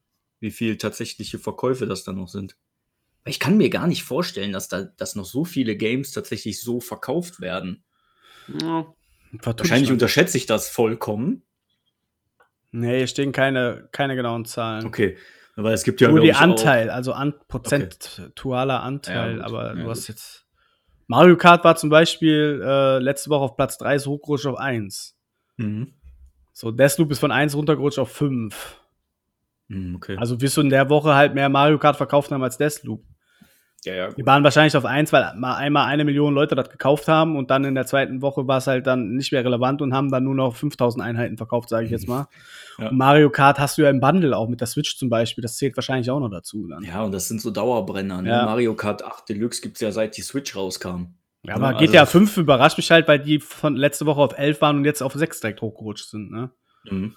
[0.40, 2.56] wie viel tatsächliche Verkäufe das dann noch sind.
[3.24, 6.60] Weil Ich kann mir gar nicht vorstellen, dass da, dass noch so viele Games tatsächlich
[6.60, 7.84] so verkauft werden.
[8.60, 8.86] ja.
[9.42, 11.42] Wahrscheinlich unterschätze ich das vollkommen.
[12.70, 14.86] Nee, hier stehen keine, keine genauen Zahlen.
[14.86, 15.16] Okay.
[15.56, 19.90] Weil es gibt ja Nur die Anteil, also an prozentualer Anteil, Ja, aber Ja, du
[19.90, 20.46] hast jetzt.
[21.06, 25.16] Mario Kart war zum Beispiel äh, letzte Woche auf Platz 3, ist hochgerutscht auf 1.
[25.56, 25.94] Mhm.
[26.52, 28.80] So, Deathloop ist von 1 runtergerutscht auf 5.
[29.68, 30.16] Mhm, Okay.
[30.18, 33.02] Also wirst du in der Woche halt mehr Mario Kart verkauft haben als Deathloop.
[33.86, 37.08] Ja, ja, Die waren wahrscheinlich auf 1, weil mal einmal eine Million Leute das gekauft
[37.08, 39.94] haben und dann in der zweiten Woche war es halt dann nicht mehr relevant und
[39.94, 42.26] haben dann nur noch 5000 Einheiten verkauft, sage ich jetzt mal.
[42.78, 42.90] Ja.
[42.90, 45.56] Und Mario Kart hast du ja im Bundle auch mit der Switch zum Beispiel, das
[45.56, 46.82] zählt wahrscheinlich auch noch dazu dann.
[46.82, 48.20] Ja, und das sind so Dauerbrenner.
[48.20, 48.28] Ne?
[48.28, 48.44] Ja.
[48.44, 51.14] Mario Kart 8 Deluxe gibt es ja seit die Switch rauskam.
[51.42, 54.36] Ja, aber Ja, GTA also- 5 überrascht mich halt, weil die von letzte Woche auf
[54.36, 56.30] 11 waren und jetzt auf 6 direkt hochgerutscht sind.
[56.30, 56.50] Ne?
[56.84, 57.14] Mhm.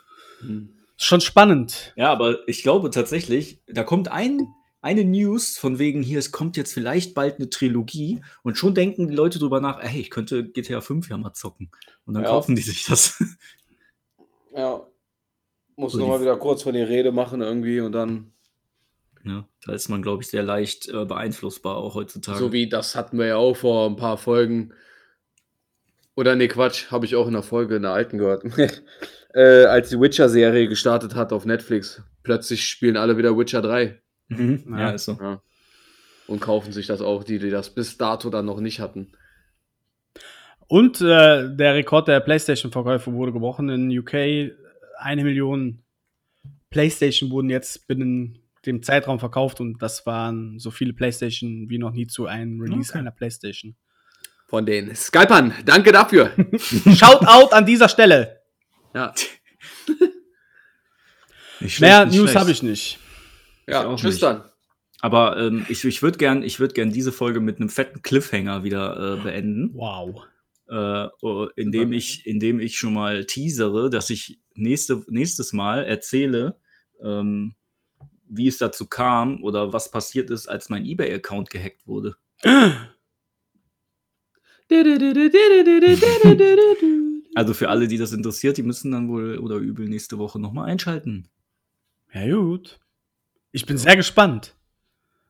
[0.98, 1.92] Ist schon spannend.
[1.98, 4.48] Ja, aber ich glaube tatsächlich, da kommt ein,
[4.82, 9.08] eine News von wegen hier, es kommt jetzt vielleicht bald eine Trilogie und schon denken
[9.10, 11.70] die Leute drüber nach, ey, ich könnte GTA 5 ja mal zocken.
[12.06, 12.30] Und dann Ja.
[12.30, 13.22] kaufen die sich das.
[14.56, 14.86] ja.
[15.76, 18.34] Muss So nochmal wieder kurz von die Rede machen irgendwie und dann.
[19.24, 22.40] ja, da ist man, glaube ich, sehr leicht äh, beeinflussbar auch heutzutage.
[22.40, 24.74] So wie das hatten wir ja auch vor ein paar Folgen.
[26.16, 28.44] Oder nee, Quatsch, habe ich auch in der Folge in der alten gehört.
[29.34, 32.02] äh, als die Witcher-Serie gestartet hat auf Netflix.
[32.24, 34.64] Plötzlich spielen alle wieder Witcher 3 mhm.
[34.72, 34.80] ja.
[34.80, 34.90] Ja.
[34.92, 35.18] ist so.
[35.20, 35.42] ja.
[36.28, 39.12] und kaufen sich das auch, die, die das bis dato dann noch nicht hatten.
[40.68, 43.70] Und äh, der Rekord der PlayStation-Verkäufe wurde gebrochen.
[43.70, 44.54] In UK
[45.00, 45.84] eine Million
[46.70, 51.92] PlayStation wurden jetzt binnen dem Zeitraum verkauft und das waren so viele PlayStation wie noch
[51.92, 53.00] nie zu einem Release Okay.
[53.00, 53.76] einer PlayStation.
[54.48, 55.54] Von den Skypern.
[55.66, 56.32] Danke dafür.
[56.96, 58.42] Shoutout an dieser Stelle.
[58.94, 59.14] ja.
[61.60, 63.00] Nicht schlecht, Mehr nicht News habe ich nicht.
[63.70, 64.24] Ja, auch tschüss nicht.
[64.24, 64.44] dann.
[65.02, 68.64] Aber ähm, ich, ich würde gern, ich würd gern diese Folge mit einem fetten Cliffhanger
[68.64, 69.72] wieder äh, beenden.
[69.74, 70.24] Wow.
[70.68, 76.58] äh, oh, indem ich, indem ich schon mal teasere, dass ich nächste, nächstes Mal erzähle,
[77.02, 77.56] ähm,
[78.28, 82.16] wie es dazu kam oder was passiert ist, als mein eBay-Account gehackt wurde.
[87.36, 90.70] Also für alle, die das interessiert, die müssen dann wohl oder übel nächste Woche nochmal
[90.70, 91.28] einschalten.
[92.14, 92.80] Ja, gut.
[93.52, 94.56] Ich bin sehr gespannt.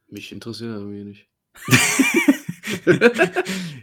[0.10, 1.28] Mich interessiert irgendwie nicht.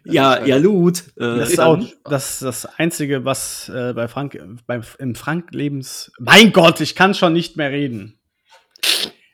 [0.05, 1.01] Ja, ja, Lut.
[1.17, 6.13] Äh, Das ist auch das, das Einzige, was äh, bei Frank, beim, im Frank-Lebens.
[6.21, 8.21] Mein Gott, ich kann schon nicht mehr reden.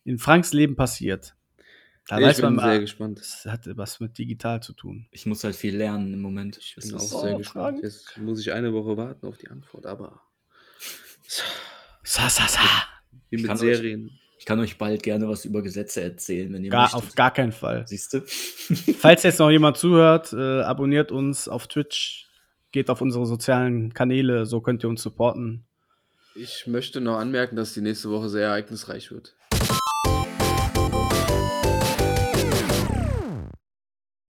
[0.05, 1.35] In Franks Leben passiert.
[2.09, 3.19] Da ich weiß bin man sehr mal, gespannt.
[3.21, 5.07] das hat was mit digital zu tun.
[5.11, 6.57] Ich muss halt viel lernen im Moment.
[6.57, 7.81] Ich bin auch sehr gespannt.
[7.81, 7.83] Frank.
[7.85, 10.23] Jetzt muss ich eine Woche warten auf die Antwort, aber
[12.03, 12.61] Sa, sa, sa.
[13.29, 14.19] wie Ich mit kann euch- Serien.
[14.43, 16.99] Ich kann euch bald gerne was über Gesetze erzählen, wenn ihr Gar, möchtet.
[16.99, 17.87] auf gar keinen Fall.
[17.87, 18.23] Siehst du?
[18.99, 22.27] Falls jetzt noch jemand zuhört, äh, abonniert uns auf Twitch,
[22.73, 25.65] geht auf unsere sozialen Kanäle, so könnt ihr uns supporten.
[26.35, 29.37] Ich möchte noch anmerken, dass die nächste Woche sehr ereignisreich wird.